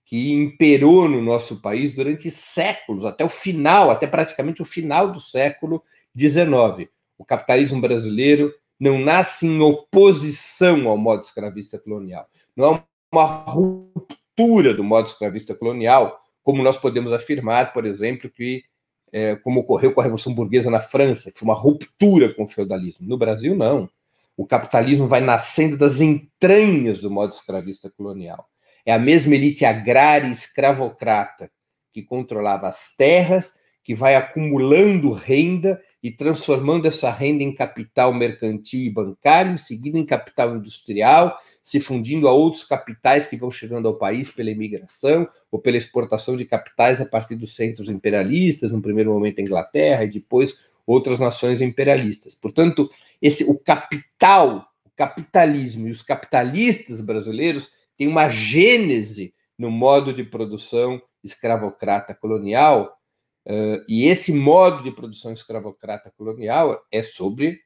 que 0.05 0.33
imperou 0.33 1.09
no 1.09 1.23
nosso 1.23 1.61
país 1.61 1.93
durante 1.93 2.31
séculos, 2.31 3.05
até 3.05 3.25
o 3.25 3.29
final, 3.29 3.91
até 3.91 4.07
praticamente 4.07 4.61
o 4.61 4.65
final 4.65 5.13
do 5.13 5.21
século 5.21 5.83
XIX. 6.19 6.91
O 7.17 7.25
capitalismo 7.25 7.81
brasileiro 7.81 8.53
não 8.79 8.99
nasce 8.99 9.47
em 9.47 9.61
oposição 9.61 10.89
ao 10.89 10.97
modo 10.97 11.23
escravista 11.23 11.79
colonial. 11.79 12.27
Não 12.57 12.75
é 12.75 12.83
uma 13.13 13.25
ruptura 13.25 14.75
do 14.75 14.83
modo 14.83 15.07
escravista 15.07 15.55
colonial, 15.55 16.19
como 16.43 16.63
nós 16.63 16.77
podemos 16.77 17.13
afirmar, 17.13 17.73
por 17.73 17.85
exemplo, 17.85 18.31
que 18.31 18.65
é, 19.13 19.37
como 19.37 19.61
ocorreu 19.61 19.93
com 19.93 20.01
a 20.01 20.05
Revolução 20.05 20.35
Burguesa 20.35 20.71
na 20.71 20.81
França, 20.81 21.31
que 21.31 21.39
foi 21.39 21.49
uma 21.49 21.55
ruptura 21.55 22.33
com 22.33 22.45
o 22.45 22.49
feudalismo. 22.49 23.07
No 23.07 23.19
Brasil, 23.19 23.55
não. 23.55 23.89
O 24.37 24.47
capitalismo 24.47 25.07
vai 25.07 25.21
nascendo 25.21 25.77
das 25.77 26.01
entranhas 26.01 27.01
do 27.01 27.11
modo 27.11 27.33
escravista 27.33 27.91
colonial. 27.91 28.47
É 28.85 28.93
a 28.93 28.99
mesma 28.99 29.35
elite 29.35 29.65
agrária 29.65 30.27
e 30.27 30.33
escravocrata 30.33 31.51
que 31.93 32.03
controlava 32.03 32.69
as 32.69 32.95
terras, 32.97 33.55
que 33.83 33.95
vai 33.95 34.15
acumulando 34.15 35.13
renda 35.13 35.81
e 36.03 36.11
transformando 36.11 36.87
essa 36.87 37.11
renda 37.11 37.43
em 37.43 37.55
capital 37.55 38.13
mercantil 38.13 38.81
e 38.81 38.91
bancário, 38.91 39.53
em 39.53 39.57
seguida 39.57 39.99
em 39.99 40.07
capital 40.07 40.57
industrial, 40.57 41.37
se 41.63 41.81
fundindo 41.81 42.29
a 42.29 42.33
outros 42.33 42.65
capitais 42.65 43.27
que 43.27 43.37
vão 43.37 43.51
chegando 43.51 43.89
ao 43.89 43.99
país 43.99 44.31
pela 44.31 44.51
imigração 44.51 45.29
ou 45.51 45.61
pela 45.61 45.77
exportação 45.77 46.37
de 46.37 46.45
capitais 46.45 47.01
a 47.01 47.07
partir 47.07 47.37
dos 47.37 47.55
centros 47.55 47.89
imperialistas, 47.89 48.71
no 48.71 48.81
primeiro 48.81 49.13
momento 49.13 49.41
a 49.41 49.43
Inglaterra 49.43 50.05
e 50.05 50.09
depois 50.09 50.70
outras 50.87 51.21
nações 51.21 51.61
imperialistas. 51.61 52.35
Portanto, 52.35 52.89
esse 53.21 53.45
o 53.45 53.59
capital, 53.59 54.69
o 54.85 54.91
capitalismo 54.97 55.89
e 55.89 55.91
os 55.91 56.03
capitalistas 56.03 57.01
brasileiros 57.01 57.71
têm 57.97 58.07
uma 58.07 58.29
gênese 58.29 59.35
no 59.59 59.71
modo 59.71 60.13
de 60.13 60.25
produção 60.25 61.01
escravocrata 61.23 62.15
colonial 62.15 63.01
Uh, 63.47 63.83
e 63.89 64.07
esse 64.07 64.33
modo 64.33 64.83
de 64.83 64.93
produção 64.93 65.33
escravocrata 65.33 66.11
colonial 66.11 66.79
é 66.93 67.03
sobre 67.03 67.61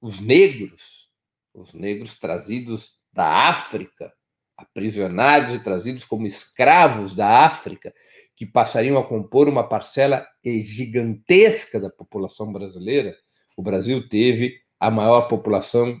os 0.00 0.20
negros, 0.20 1.08
os 1.54 1.72
negros 1.72 2.18
trazidos 2.18 2.98
da 3.12 3.48
África, 3.48 4.12
aprisionados 4.56 5.54
e 5.54 5.60
trazidos 5.60 6.04
como 6.04 6.26
escravos 6.26 7.14
da 7.14 7.44
África, 7.44 7.94
que 8.40 8.46
passariam 8.46 8.96
a 8.96 9.04
compor 9.04 9.50
uma 9.50 9.62
parcela 9.62 10.26
gigantesca 10.42 11.78
da 11.78 11.90
população 11.90 12.50
brasileira. 12.50 13.14
O 13.54 13.62
Brasil 13.62 14.08
teve 14.08 14.54
a 14.80 14.90
maior 14.90 15.28
população 15.28 16.00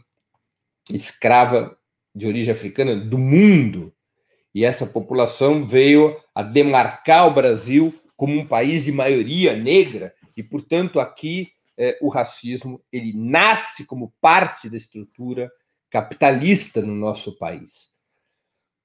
escrava 0.88 1.76
de 2.14 2.26
origem 2.26 2.50
africana 2.50 2.96
do 2.96 3.18
mundo. 3.18 3.92
E 4.54 4.64
essa 4.64 4.86
população 4.86 5.66
veio 5.66 6.16
a 6.34 6.42
demarcar 6.42 7.28
o 7.28 7.34
Brasil 7.34 7.94
como 8.16 8.38
um 8.38 8.46
país 8.46 8.84
de 8.84 8.90
maioria 8.90 9.54
negra 9.54 10.14
e, 10.34 10.42
portanto, 10.42 10.98
aqui 10.98 11.52
é, 11.76 11.98
o 12.00 12.08
racismo 12.08 12.82
ele 12.90 13.12
nasce 13.12 13.84
como 13.84 14.14
parte 14.18 14.70
da 14.70 14.78
estrutura 14.78 15.52
capitalista 15.90 16.80
no 16.80 16.94
nosso 16.94 17.36
país. 17.36 17.92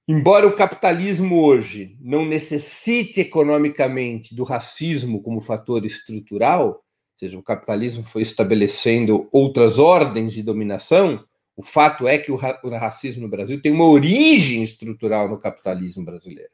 Embora 0.08 0.46
o 0.46 0.56
capitalismo 0.56 1.44
hoje 1.44 1.98
não 2.00 2.24
necessite 2.26 3.22
economicamente 3.22 4.36
do 4.36 4.44
racismo 4.44 5.20
como 5.24 5.41
fator 5.41 5.84
estrutural, 5.84 6.68
ou 6.68 6.84
seja, 7.15 7.39
o 7.39 7.44
capitalismo 7.44 8.04
foi 8.04 8.22
estabelecendo 8.22 9.28
outras 9.32 9.80
ordens 9.80 10.32
de 10.32 10.44
dominação, 10.44 11.26
o 11.58 11.63
fato 11.63 12.08
é 12.08 12.20
que 12.20 12.32
o, 12.32 12.36
racismo 12.36 13.24
no 13.24 13.30
Brasil 13.30 13.60
tem 13.60 13.72
uma 13.72 13.88
origem 13.88 14.62
estrutural 14.62 15.28
no 15.28 15.39
capitalismo 15.39 16.06
brasileiro. 16.06 16.52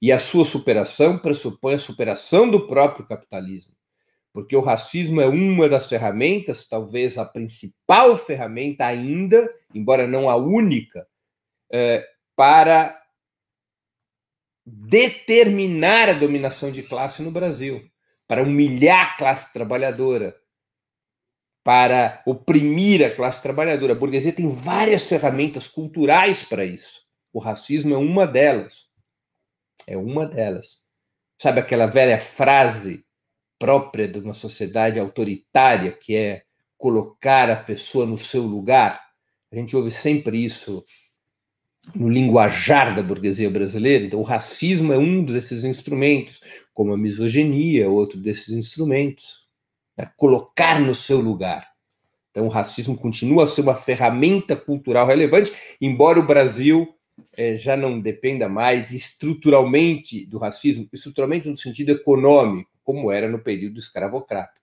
E 0.00 0.10
a 0.10 0.18
sua 0.18 0.46
superação 0.46 1.18
pressupõe 1.18 1.74
a 1.74 1.78
superação 1.78 2.48
do 2.48 2.66
próprio 2.66 3.04
capitalismo, 3.04 3.74
porque 4.32 4.56
o 4.56 4.60
racismo 4.60 5.20
é 5.20 5.26
uma 5.26 5.68
das 5.68 5.88
ferramentas, 5.88 6.66
talvez 6.66 7.18
a 7.18 7.24
principal 7.26 8.16
ferramenta 8.16 8.86
ainda, 8.86 9.52
embora 9.74 10.06
não 10.06 10.30
a 10.30 10.36
única, 10.36 11.06
é, 11.70 12.06
para 12.38 12.96
determinar 14.64 16.08
a 16.08 16.12
dominação 16.12 16.70
de 16.70 16.84
classe 16.84 17.20
no 17.20 17.32
Brasil, 17.32 17.82
para 18.28 18.44
humilhar 18.44 19.14
a 19.14 19.16
classe 19.16 19.52
trabalhadora, 19.52 20.36
para 21.64 22.22
oprimir 22.24 23.04
a 23.04 23.10
classe 23.10 23.42
trabalhadora. 23.42 23.94
A 23.94 23.96
burguesia 23.96 24.32
tem 24.32 24.48
várias 24.48 25.08
ferramentas 25.08 25.66
culturais 25.66 26.44
para 26.44 26.64
isso. 26.64 27.00
O 27.32 27.40
racismo 27.40 27.94
é 27.94 27.98
uma 27.98 28.24
delas 28.24 28.88
é 29.88 29.96
uma 29.96 30.26
delas. 30.26 30.78
Sabe 31.40 31.60
aquela 31.60 31.86
velha 31.86 32.18
frase 32.18 33.04
própria 33.58 34.06
de 34.06 34.18
uma 34.18 34.34
sociedade 34.34 35.00
autoritária, 35.00 35.92
que 35.92 36.14
é 36.14 36.42
colocar 36.76 37.50
a 37.50 37.56
pessoa 37.56 38.04
no 38.04 38.18
seu 38.18 38.42
lugar? 38.42 39.02
A 39.50 39.56
gente 39.56 39.74
ouve 39.74 39.90
sempre 39.90 40.44
isso 40.44 40.84
no 41.94 42.08
linguajar 42.08 42.94
da 42.94 43.02
burguesia 43.02 43.50
brasileira. 43.50 44.04
Então, 44.04 44.20
o 44.20 44.24
racismo 44.24 44.92
é 44.92 44.98
um 44.98 45.24
desses 45.24 45.64
instrumentos, 45.64 46.40
como 46.74 46.92
a 46.92 46.98
misoginia, 46.98 47.88
outro 47.88 48.18
desses 48.18 48.50
instrumentos. 48.50 49.46
É 49.96 50.06
colocar 50.06 50.80
no 50.80 50.94
seu 50.94 51.20
lugar. 51.20 51.68
Então, 52.30 52.46
o 52.46 52.50
racismo 52.50 52.96
continua 52.96 53.44
a 53.44 53.46
ser 53.46 53.62
uma 53.62 53.74
ferramenta 53.74 54.54
cultural 54.54 55.06
relevante, 55.06 55.52
embora 55.80 56.20
o 56.20 56.26
Brasil 56.26 56.94
é, 57.36 57.56
já 57.56 57.76
não 57.76 58.00
dependa 58.00 58.48
mais 58.48 58.92
estruturalmente 58.92 60.24
do 60.26 60.38
racismo, 60.38 60.88
estruturalmente 60.92 61.48
no 61.48 61.56
sentido 61.56 61.90
econômico, 61.90 62.70
como 62.84 63.10
era 63.10 63.28
no 63.28 63.40
período 63.40 63.78
escravocrata. 63.78 64.60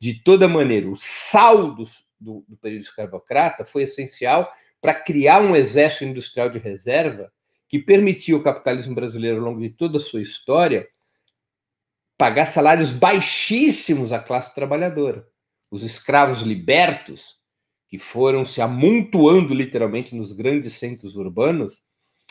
De 0.00 0.22
toda 0.22 0.48
maneira, 0.48 0.88
o 0.88 0.96
saldo 0.96 1.84
do, 2.18 2.44
do 2.48 2.56
período 2.56 2.82
escravocrata 2.82 3.64
foi 3.64 3.82
essencial 3.82 4.48
para 4.80 4.94
criar 4.94 5.40
um 5.40 5.56
exército 5.56 6.04
industrial 6.04 6.48
de 6.48 6.58
reserva 6.58 7.32
que 7.68 7.78
permitiu 7.78 8.38
ao 8.38 8.42
capitalismo 8.42 8.94
brasileiro, 8.94 9.38
ao 9.38 9.44
longo 9.44 9.60
de 9.60 9.70
toda 9.70 9.98
a 9.98 10.00
sua 10.00 10.22
história, 10.22 10.88
pagar 12.16 12.46
salários 12.46 12.90
baixíssimos 12.90 14.12
à 14.12 14.18
classe 14.18 14.54
trabalhadora. 14.54 15.26
Os 15.70 15.82
escravos 15.82 16.40
libertos, 16.40 17.36
que 17.88 17.98
foram 17.98 18.44
se 18.44 18.60
amontoando 18.60 19.54
literalmente 19.54 20.14
nos 20.14 20.32
grandes 20.32 20.74
centros 20.74 21.14
urbanos, 21.14 21.82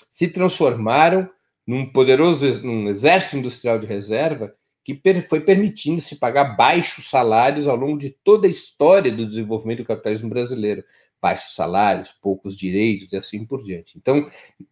se 0.10 0.28
transformaram 0.28 1.30
num 1.66 1.86
poderoso 1.86 2.62
num 2.64 2.88
exército 2.88 3.38
industrial 3.38 3.78
de 3.78 3.86
reserva 3.86 4.56
que 4.84 4.98
foi 5.28 5.42
permitindo 5.42 6.00
se 6.00 6.16
pagar 6.16 6.56
baixos 6.56 7.10
salários 7.10 7.68
ao 7.68 7.76
longo 7.76 7.98
de 7.98 8.10
toda 8.10 8.48
a 8.48 8.50
história 8.50 9.12
do 9.12 9.26
desenvolvimento 9.26 9.80
do 9.80 9.86
capitalismo 9.86 10.30
brasileiro. 10.30 10.82
Baixos 11.22 11.56
salários, 11.56 12.12
poucos 12.22 12.56
direitos 12.56 13.12
e 13.12 13.18
assim 13.18 13.46
por 13.46 13.64
diante. 13.64 13.98
Então, 13.98 14.30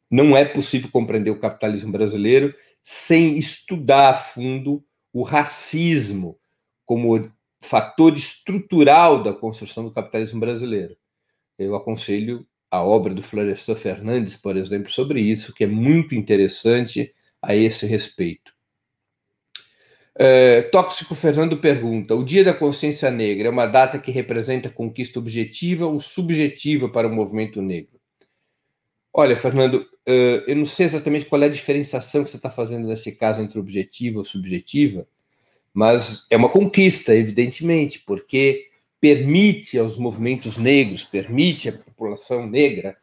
não 0.09 0.37
é 0.37 0.45
possível 0.45 0.89
compreender 0.91 1.31
o 1.31 1.39
capitalismo 1.39 1.91
brasileiro 1.91 2.53
sem 2.81 3.37
estudar 3.37 4.09
a 4.09 4.13
fundo 4.13 4.83
o 5.11 5.23
racismo 5.23 6.37
como 6.85 7.31
fator 7.61 8.13
estrutural 8.13 9.23
da 9.23 9.33
construção 9.33 9.83
do 9.83 9.91
capitalismo 9.91 10.39
brasileiro. 10.39 10.95
Eu 11.57 11.75
aconselho 11.75 12.45
a 12.69 12.83
obra 12.83 13.13
do 13.13 13.23
Florestan 13.23 13.75
Fernandes, 13.75 14.35
por 14.37 14.57
exemplo, 14.57 14.91
sobre 14.91 15.21
isso, 15.21 15.53
que 15.53 15.63
é 15.63 15.67
muito 15.67 16.15
interessante 16.15 17.11
a 17.41 17.55
esse 17.55 17.85
respeito. 17.85 18.54
É, 20.17 20.61
Tóxico 20.63 21.13
Fernando 21.13 21.57
pergunta: 21.57 22.15
o 22.15 22.23
Dia 22.23 22.43
da 22.43 22.53
Consciência 22.53 23.11
Negra 23.11 23.47
é 23.47 23.51
uma 23.51 23.65
data 23.65 23.99
que 23.99 24.11
representa 24.11 24.69
conquista 24.69 25.19
objetiva 25.19 25.85
ou 25.85 25.99
subjetiva 25.99 26.87
para 26.87 27.07
o 27.07 27.13
movimento 27.13 27.61
negro? 27.61 27.99
Olha, 29.13 29.35
Fernando, 29.35 29.85
é, 30.05 30.43
eu 30.47 30.55
não 30.55 30.65
sei 30.65 30.85
exatamente 30.85 31.25
qual 31.25 31.41
é 31.41 31.45
a 31.45 31.49
diferenciação 31.49 32.23
que 32.23 32.29
você 32.29 32.37
está 32.37 32.49
fazendo 32.49 32.87
nesse 32.87 33.13
caso 33.13 33.41
entre 33.41 33.59
objetiva 33.59 34.19
ou 34.19 34.25
subjetiva, 34.25 35.07
mas 35.73 36.25
é 36.29 36.37
uma 36.37 36.49
conquista, 36.49 37.13
evidentemente, 37.13 37.99
porque 37.99 38.69
permite 38.99 39.77
aos 39.77 39.97
movimentos 39.97 40.57
negros, 40.57 41.03
permite 41.03 41.69
à 41.69 41.73
população 41.73 42.47
negra 42.47 42.97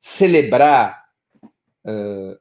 celebrar 0.00 1.08
uh, 1.84 2.38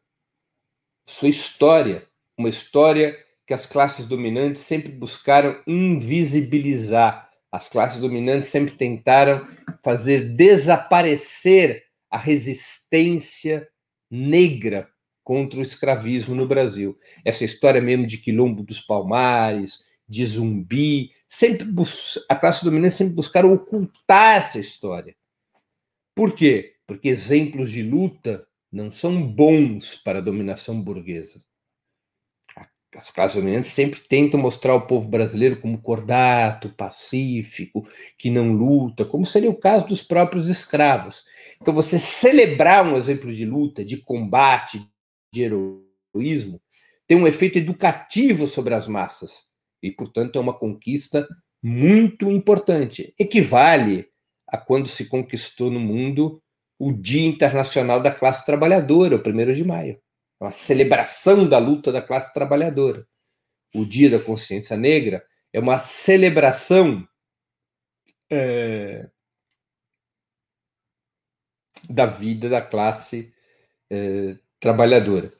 sua 1.05 1.29
história, 1.29 2.07
uma 2.37 2.49
história 2.49 3.17
que 3.47 3.53
as 3.53 3.65
classes 3.65 4.05
dominantes 4.05 4.61
sempre 4.61 4.91
buscaram 4.91 5.59
invisibilizar, 5.65 7.27
As 7.51 7.69
classes 7.69 7.99
dominantes 7.99 8.49
sempre 8.49 8.75
tentaram 8.75 9.47
fazer 9.83 10.35
desaparecer 10.35 11.85
a 12.11 12.17
resistência 12.17 13.67
negra 14.11 14.89
contra 15.23 15.59
o 15.59 15.61
escravismo 15.61 16.35
no 16.35 16.47
Brasil. 16.47 16.97
Essa 17.23 17.45
história 17.45 17.81
mesmo 17.81 18.05
de 18.05 18.17
Quilombo 18.17 18.63
dos 18.63 18.81
Palmares, 18.81 19.83
de 20.07 20.25
zumbi, 20.25 21.11
sempre 21.27 21.67
a 22.29 22.35
classe 22.35 22.63
dominante 22.63 22.95
sempre 22.95 23.13
buscaram 23.13 23.53
ocultar 23.53 24.37
essa 24.37 24.59
história. 24.59 25.15
Por 26.13 26.35
quê? 26.35 26.75
Porque 26.85 27.09
exemplos 27.09 27.71
de 27.71 27.81
luta 27.81 28.45
não 28.71 28.91
são 28.91 29.21
bons 29.21 29.95
para 29.95 30.19
a 30.19 30.21
dominação 30.21 30.81
burguesa. 30.81 31.46
As 32.97 33.11
classes 33.11 33.35
dominantes 33.37 33.69
sempre 33.69 33.99
tentam 33.99 34.39
mostrar 34.39 34.73
o 34.73 34.87
povo 34.87 35.07
brasileiro 35.07 35.61
como 35.61 35.79
cordato, 35.79 36.69
pacífico, 36.69 37.87
que 38.17 38.31
não 38.31 38.53
luta, 38.53 39.05
como 39.05 39.23
seria 39.23 39.51
o 39.51 39.55
caso 39.55 39.85
dos 39.85 40.01
próprios 40.01 40.49
escravos. 40.49 41.23
Então, 41.61 41.71
você 41.75 41.99
celebrar 41.99 42.83
um 42.83 42.97
exemplo 42.97 43.31
de 43.31 43.45
luta, 43.45 43.85
de 43.85 43.97
combate, 43.97 44.83
de 45.31 45.43
heroísmo, 45.43 46.59
tem 47.05 47.15
um 47.15 47.27
efeito 47.27 47.59
educativo 47.59 48.47
sobre 48.47 48.73
as 48.73 48.87
massas. 48.87 49.51
E, 49.81 49.91
portanto, 49.91 50.39
é 50.39 50.41
uma 50.41 50.57
conquista 50.57 51.27
muito 51.61 52.31
importante. 52.31 53.13
Equivale 53.19 54.07
a 54.47 54.57
quando 54.57 54.87
se 54.87 55.05
conquistou 55.05 55.69
no 55.69 55.79
mundo 55.79 56.41
o 56.79 56.91
Dia 56.91 57.27
Internacional 57.27 57.99
da 57.99 58.09
Classe 58.09 58.43
Trabalhadora, 58.43 59.15
o 59.15 59.19
1 59.19 59.53
de 59.53 59.63
maio. 59.63 59.99
É 60.39 60.43
uma 60.43 60.51
celebração 60.51 61.47
da 61.47 61.57
luta 61.57 61.91
da 61.91 62.01
classe 62.01 62.33
trabalhadora. 62.33 63.07
O 63.75 63.85
Dia 63.85 64.09
da 64.09 64.19
Consciência 64.19 64.77
Negra 64.77 65.25
é 65.51 65.59
uma 65.59 65.79
celebração 65.79 67.07
é, 68.31 69.09
da 71.89 72.05
vida 72.05 72.49
da 72.49 72.61
classe 72.61 73.33
é, 73.89 74.37
trabalhadora. 74.59 75.33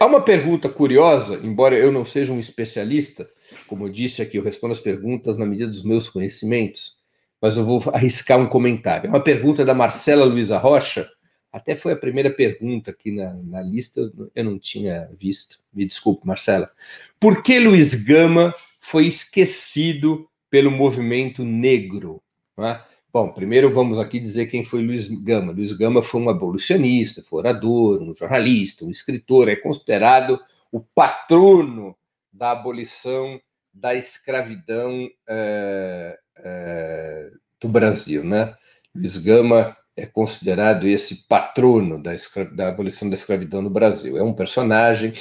Há 0.00 0.06
uma 0.06 0.20
pergunta 0.20 0.68
curiosa, 0.68 1.36
embora 1.44 1.76
eu 1.76 1.92
não 1.92 2.04
seja 2.04 2.32
um 2.32 2.40
especialista, 2.40 3.28
como 3.68 3.86
eu 3.86 3.92
disse 3.92 4.20
aqui, 4.20 4.36
eu 4.36 4.42
respondo 4.42 4.72
as 4.72 4.80
perguntas 4.80 5.36
na 5.36 5.46
medida 5.46 5.70
dos 5.70 5.84
meus 5.84 6.08
conhecimentos, 6.08 6.96
mas 7.40 7.56
eu 7.56 7.64
vou 7.64 7.80
arriscar 7.94 8.38
um 8.38 8.48
comentário. 8.48 9.06
É 9.06 9.10
uma 9.10 9.22
pergunta 9.22 9.64
da 9.64 9.74
Marcela 9.74 10.24
Luiza 10.24 10.58
Rocha, 10.58 11.08
até 11.56 11.74
foi 11.74 11.94
a 11.94 11.96
primeira 11.96 12.30
pergunta 12.30 12.90
aqui 12.90 13.10
na, 13.10 13.32
na 13.32 13.62
lista, 13.62 14.12
eu 14.34 14.44
não 14.44 14.58
tinha 14.58 15.08
visto. 15.18 15.58
Me 15.72 15.86
desculpe, 15.86 16.26
Marcela. 16.26 16.70
Por 17.18 17.42
que 17.42 17.58
Luiz 17.58 17.94
Gama 17.94 18.54
foi 18.78 19.06
esquecido 19.06 20.28
pelo 20.50 20.70
movimento 20.70 21.42
negro? 21.46 22.22
É? 22.58 22.78
Bom, 23.10 23.32
primeiro 23.32 23.72
vamos 23.72 23.98
aqui 23.98 24.20
dizer 24.20 24.48
quem 24.48 24.64
foi 24.64 24.84
Luiz 24.84 25.08
Gama. 25.08 25.50
Luiz 25.50 25.72
Gama 25.72 26.02
foi 26.02 26.20
um 26.20 26.28
abolicionista, 26.28 27.22
foi 27.22 27.38
orador, 27.38 28.02
um 28.02 28.14
jornalista, 28.14 28.84
um 28.84 28.90
escritor, 28.90 29.48
é 29.48 29.56
considerado 29.56 30.38
o 30.70 30.80
patrono 30.80 31.96
da 32.30 32.50
abolição 32.50 33.40
da 33.72 33.94
escravidão 33.94 35.08
é, 35.26 36.18
é, 36.36 37.30
do 37.58 37.68
Brasil, 37.68 38.22
né? 38.22 38.54
Luiz 38.94 39.16
Gama 39.16 39.74
é 39.96 40.04
considerado 40.04 40.86
esse 40.86 41.26
patrono 41.26 42.00
da, 42.00 42.12
da 42.52 42.68
abolição 42.68 43.08
da 43.08 43.14
escravidão 43.14 43.62
no 43.62 43.70
Brasil. 43.70 44.18
É 44.18 44.22
um 44.22 44.34
personagem 44.34 45.12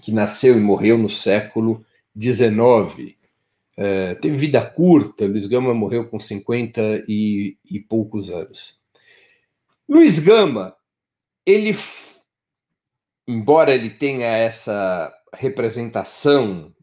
que 0.00 0.10
nasceu 0.10 0.56
e 0.56 0.60
morreu 0.60 0.96
no 0.96 1.10
século 1.10 1.84
XIX. 2.18 3.14
É, 3.76 4.14
teve 4.14 4.38
vida 4.38 4.64
curta, 4.64 5.26
Luiz 5.26 5.44
Gama 5.46 5.74
morreu 5.74 6.08
com 6.08 6.18
50 6.18 7.04
e, 7.06 7.58
e 7.70 7.78
poucos 7.78 8.30
anos. 8.30 8.80
Luiz 9.86 10.18
Gama, 10.18 10.74
ele, 11.44 11.76
embora 13.28 13.74
ele 13.74 13.90
tenha 13.90 14.26
essa 14.26 15.12
representação 15.34 16.74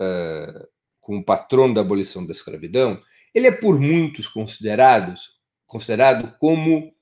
é, 0.00 0.66
como 1.00 1.24
patrono 1.24 1.72
da 1.72 1.82
abolição 1.82 2.26
da 2.26 2.32
escravidão, 2.32 3.00
ele 3.32 3.46
é 3.46 3.52
por 3.52 3.78
muitos 3.78 4.26
considerados 4.26 5.35
considerado 5.66 6.36
como 6.38 6.92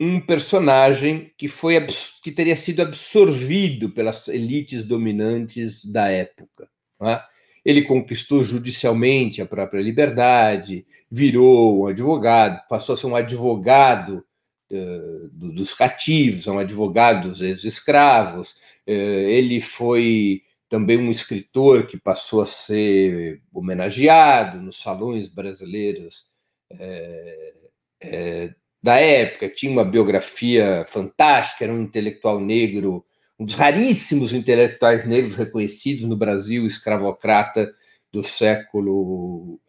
um 0.00 0.20
personagem 0.20 1.32
que 1.36 1.48
foi 1.48 1.74
que 2.22 2.30
teria 2.30 2.54
sido 2.54 2.82
absorvido 2.82 3.90
pelas 3.90 4.28
elites 4.28 4.84
dominantes 4.84 5.84
da 5.84 6.08
época. 6.08 6.68
É? 7.02 7.20
Ele 7.64 7.82
conquistou 7.82 8.44
judicialmente 8.44 9.42
a 9.42 9.46
própria 9.46 9.82
liberdade, 9.82 10.86
virou 11.10 11.82
um 11.82 11.86
advogado, 11.86 12.66
passou 12.68 12.94
a 12.94 12.96
ser 12.96 13.06
um 13.06 13.16
advogado 13.16 14.24
uh, 14.70 15.28
dos 15.32 15.74
cativos, 15.74 16.46
um 16.46 16.58
advogado 16.58 17.28
dos 17.28 17.42
ex-escravos. 17.42 18.52
Uh, 18.86 18.92
ele 19.28 19.60
foi 19.60 20.42
também 20.68 20.96
um 20.96 21.10
escritor 21.10 21.86
que 21.86 21.98
passou 21.98 22.40
a 22.42 22.46
ser 22.46 23.42
homenageado 23.52 24.60
nos 24.60 24.80
salões 24.80 25.28
brasileiros 25.28 26.26
uh, 26.72 27.67
é, 28.00 28.54
da 28.82 28.96
época, 28.96 29.48
tinha 29.48 29.72
uma 29.72 29.84
biografia 29.84 30.84
fantástica, 30.88 31.64
era 31.64 31.72
um 31.72 31.82
intelectual 31.82 32.40
negro, 32.40 33.04
um 33.38 33.44
dos 33.44 33.54
raríssimos 33.54 34.32
intelectuais 34.32 35.04
negros 35.06 35.36
reconhecidos 35.36 36.04
no 36.04 36.16
Brasil, 36.16 36.66
escravocrata 36.66 37.72
do 38.12 38.22
século 38.22 39.60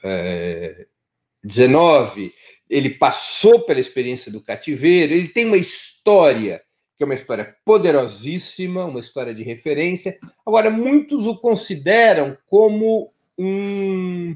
XIX. 1.47 2.27
É, 2.27 2.32
ele 2.69 2.91
passou 2.91 3.61
pela 3.61 3.80
experiência 3.80 4.32
do 4.32 4.41
cativeiro, 4.41 5.13
ele 5.13 5.27
tem 5.27 5.45
uma 5.45 5.57
história 5.57 6.61
que 6.99 7.03
é 7.03 7.05
uma 7.05 7.15
história 7.15 7.55
poderosíssima, 7.63 8.84
uma 8.84 8.99
história 8.99 9.34
de 9.34 9.41
referência. 9.41 10.19
Agora, 10.45 10.69
muitos 10.69 11.25
o 11.25 11.38
consideram 11.38 12.38
como 12.45 13.13
um 13.38 14.36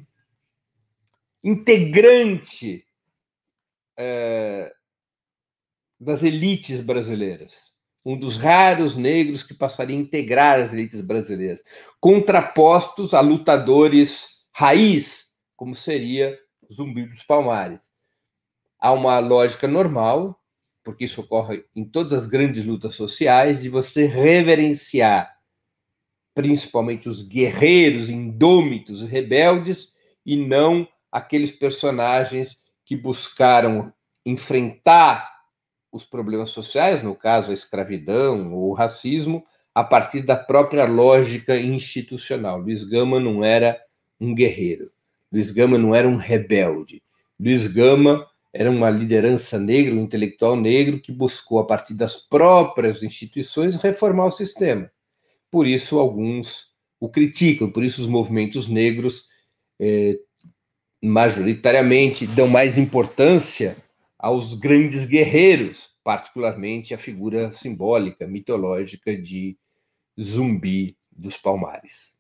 integrante 1.43 2.85
é, 3.97 4.73
das 5.99 6.23
elites 6.23 6.81
brasileiras. 6.81 7.71
Um 8.05 8.17
dos 8.17 8.37
raros 8.37 8.95
negros 8.95 9.43
que 9.43 9.53
passaria 9.53 9.95
a 9.95 9.99
integrar 9.99 10.59
as 10.59 10.73
elites 10.73 10.99
brasileiras, 10.99 11.63
contrapostos 11.99 13.13
a 13.13 13.21
lutadores 13.21 14.43
raiz, 14.53 15.27
como 15.55 15.73
seria 15.73 16.37
Zumbi 16.71 17.05
dos 17.05 17.23
Palmares. 17.23 17.79
Há 18.77 18.91
uma 18.91 19.19
lógica 19.19 19.67
normal, 19.67 20.37
porque 20.83 21.05
isso 21.05 21.21
ocorre 21.21 21.63
em 21.73 21.85
todas 21.85 22.11
as 22.11 22.25
grandes 22.25 22.65
lutas 22.65 22.95
sociais, 22.95 23.61
de 23.61 23.69
você 23.69 24.05
reverenciar 24.05 25.33
principalmente 26.33 27.07
os 27.07 27.21
guerreiros 27.21 28.09
indômitos 28.09 29.01
rebeldes 29.03 29.93
e 30.25 30.35
não 30.35 30.87
aqueles 31.11 31.51
personagens 31.51 32.62
que 32.85 32.95
buscaram 32.95 33.93
enfrentar 34.25 35.29
os 35.91 36.03
problemas 36.03 36.49
sociais, 36.49 37.03
no 37.03 37.15
caso 37.15 37.51
a 37.51 37.53
escravidão 37.53 38.53
ou 38.53 38.69
o 38.69 38.73
racismo, 38.73 39.45
a 39.75 39.83
partir 39.83 40.21
da 40.21 40.35
própria 40.35 40.85
lógica 40.85 41.55
institucional. 41.55 42.59
Luiz 42.59 42.83
Gama 42.83 43.19
não 43.19 43.43
era 43.43 43.79
um 44.19 44.33
guerreiro, 44.33 44.91
Luiz 45.31 45.51
Gama 45.51 45.77
não 45.77 45.95
era 45.95 46.07
um 46.07 46.15
rebelde. 46.15 47.01
Luiz 47.39 47.67
Gama 47.67 48.25
era 48.53 48.69
uma 48.69 48.89
liderança 48.89 49.57
negra, 49.57 49.95
um 49.95 50.01
intelectual 50.01 50.55
negro 50.55 51.01
que 51.01 51.11
buscou, 51.11 51.59
a 51.59 51.65
partir 51.65 51.95
das 51.95 52.17
próprias 52.17 53.01
instituições, 53.01 53.75
reformar 53.75 54.27
o 54.27 54.31
sistema. 54.31 54.91
Por 55.49 55.65
isso, 55.65 55.97
alguns 55.97 56.71
o 56.99 57.09
criticam, 57.09 57.69
por 57.69 57.83
isso, 57.83 58.01
os 58.01 58.07
movimentos 58.07 58.67
negros 58.67 59.27
eh, 59.79 60.19
majoritariamente 61.03 62.25
dão 62.25 62.47
mais 62.47 62.77
importância 62.77 63.75
aos 64.17 64.53
grandes 64.53 65.03
guerreiros, 65.03 65.89
particularmente 66.01 66.93
a 66.93 66.97
figura 66.97 67.51
simbólica, 67.51 68.25
mitológica 68.25 69.15
de 69.17 69.57
Zumbi 70.19 70.95
dos 71.11 71.35
Palmares. 71.35 72.13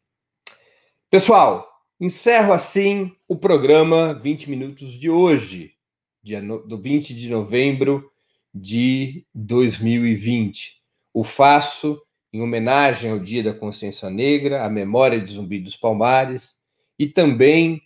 Pessoal, 1.09 1.65
encerro 1.97 2.51
assim 2.51 3.15
o 3.25 3.37
programa 3.37 4.13
20 4.15 4.49
Minutos 4.49 4.91
de 4.91 5.09
hoje, 5.09 5.75
dia 6.21 6.41
do 6.41 6.77
20 6.77 7.15
de 7.15 7.29
novembro 7.29 8.11
de 8.53 9.25
2020. 9.33 10.81
O 11.13 11.23
faço 11.23 12.01
em 12.33 12.41
homenagem 12.41 13.11
ao 13.11 13.19
Dia 13.19 13.43
da 13.43 13.53
Consciência 13.53 14.09
Negra, 14.09 14.65
à 14.65 14.69
memória 14.69 15.21
de 15.21 15.31
Zumbi 15.31 15.59
dos 15.59 15.77
Palmares 15.77 16.57
e 16.99 17.07
também 17.07 17.81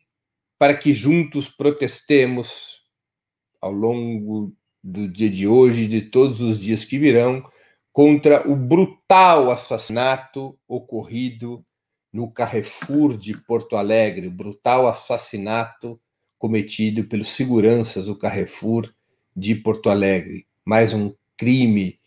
para 0.57 0.75
que 0.75 0.93
juntos 0.93 1.47
protestemos 1.47 2.81
ao 3.61 3.71
longo 3.71 4.53
do 4.83 5.07
dia 5.07 5.29
de 5.29 5.47
hoje 5.47 5.83
e 5.83 5.87
de 5.87 6.01
todos 6.01 6.41
os 6.41 6.59
dias 6.59 6.85
que 6.85 6.97
virão 6.97 7.43
contra 7.91 8.47
o 8.47 8.55
brutal 8.55 9.51
assassinato 9.51 10.57
ocorrido 10.67 11.65
no 12.13 12.31
Carrefour 12.31 13.17
de 13.17 13.35
Porto 13.35 13.75
Alegre, 13.75 14.27
o 14.27 14.31
brutal 14.31 14.87
assassinato 14.87 15.99
cometido 16.37 17.03
pelos 17.05 17.29
seguranças 17.29 18.05
do 18.05 18.17
Carrefour 18.17 18.93
de 19.35 19.55
Porto 19.55 19.89
Alegre. 19.89 20.47
Mais 20.63 20.93
um 20.93 21.13
crime 21.35 21.99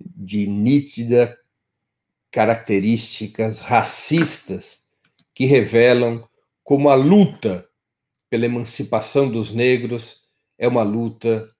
de 0.00 0.46
nítida 0.46 1.36
características 2.30 3.60
racistas 3.60 4.84
que 5.34 5.46
revelam 5.46 6.28
como 6.62 6.88
a 6.88 6.94
luta 6.94 7.69
pela 8.30 8.46
emancipação 8.46 9.28
dos 9.28 9.52
negros 9.52 10.22
é 10.56 10.68
uma 10.68 10.82
luta 10.82 11.50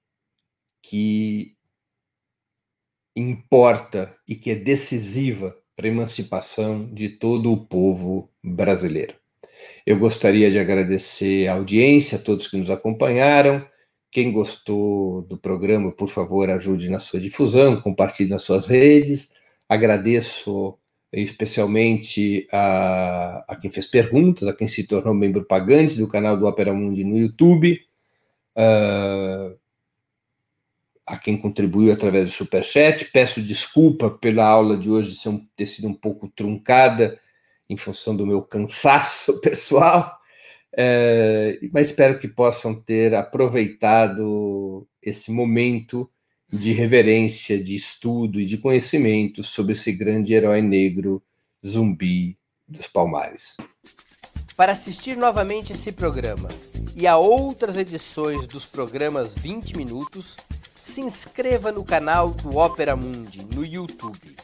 que 0.82 1.56
importa 3.14 4.16
e 4.26 4.36
que 4.36 4.52
é 4.52 4.54
decisiva 4.54 5.56
para 5.76 5.86
a 5.86 5.90
emancipação 5.90 6.92
de 6.92 7.08
todo 7.08 7.52
o 7.52 7.66
povo 7.66 8.30
brasileiro. 8.42 9.14
Eu 9.84 9.98
gostaria 9.98 10.50
de 10.50 10.58
agradecer 10.58 11.48
a 11.48 11.54
audiência, 11.54 12.18
a 12.18 12.22
todos 12.22 12.48
que 12.48 12.56
nos 12.56 12.70
acompanharam. 12.70 13.66
Quem 14.10 14.32
gostou 14.32 15.22
do 15.22 15.38
programa, 15.38 15.92
por 15.92 16.08
favor, 16.08 16.48
ajude 16.48 16.88
na 16.88 16.98
sua 16.98 17.20
difusão, 17.20 17.80
compartilhe 17.80 18.30
nas 18.30 18.42
suas 18.42 18.66
redes. 18.66 19.32
Agradeço 19.68 20.78
especialmente 21.12 22.46
a, 22.52 23.44
a 23.48 23.56
quem 23.56 23.70
fez 23.70 23.86
perguntas, 23.86 24.46
a 24.46 24.52
quem 24.52 24.68
se 24.68 24.86
tornou 24.86 25.14
membro 25.14 25.44
pagante 25.44 25.98
do 25.98 26.06
canal 26.06 26.36
do 26.36 26.46
Opera 26.46 26.72
Mundi 26.72 27.02
no 27.02 27.18
YouTube, 27.18 27.80
uh, 28.56 29.58
a 31.06 31.16
quem 31.18 31.36
contribuiu 31.36 31.92
através 31.92 32.26
do 32.26 32.30
Superchat. 32.30 33.06
Peço 33.06 33.42
desculpa 33.42 34.10
pela 34.10 34.44
aula 34.44 34.76
de 34.76 34.88
hoje 34.88 35.16
ter 35.56 35.66
sido 35.66 35.88
um 35.88 35.94
pouco 35.94 36.28
truncada 36.28 37.18
em 37.68 37.76
função 37.76 38.16
do 38.16 38.26
meu 38.26 38.42
cansaço 38.42 39.38
pessoal, 39.42 40.18
é, 40.76 41.58
mas 41.72 41.88
espero 41.88 42.18
que 42.18 42.28
possam 42.28 42.80
ter 42.80 43.14
aproveitado 43.14 44.86
esse 45.02 45.30
momento 45.32 46.08
de 46.52 46.72
reverência, 46.72 47.62
de 47.62 47.74
estudo 47.74 48.40
e 48.40 48.44
de 48.44 48.58
conhecimento 48.58 49.44
sobre 49.44 49.72
esse 49.72 49.92
grande 49.92 50.34
herói 50.34 50.60
negro, 50.60 51.22
zumbi 51.66 52.36
dos 52.66 52.86
Palmares. 52.86 53.56
Para 54.56 54.72
assistir 54.72 55.16
novamente 55.16 55.72
esse 55.72 55.90
programa 55.92 56.48
e 56.94 57.06
a 57.06 57.16
outras 57.16 57.76
edições 57.76 58.46
dos 58.46 58.66
programas 58.66 59.34
20 59.34 59.76
Minutos, 59.76 60.36
se 60.74 61.00
inscreva 61.00 61.70
no 61.70 61.84
canal 61.84 62.30
do 62.30 62.58
Opera 62.58 62.96
Mundi 62.96 63.46
no 63.54 63.64
YouTube. 63.64 64.36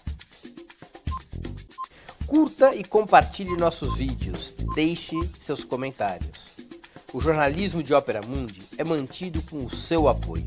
Curta 2.26 2.74
e 2.74 2.84
compartilhe 2.84 3.56
nossos 3.56 3.96
vídeos, 3.98 4.54
deixe 4.74 5.16
seus 5.40 5.64
comentários. 5.64 6.56
O 7.12 7.20
jornalismo 7.20 7.82
de 7.82 7.94
Opera 7.94 8.20
Mundi 8.20 8.62
é 8.78 8.84
mantido 8.84 9.42
com 9.42 9.64
o 9.64 9.70
seu 9.70 10.08
apoio. 10.08 10.46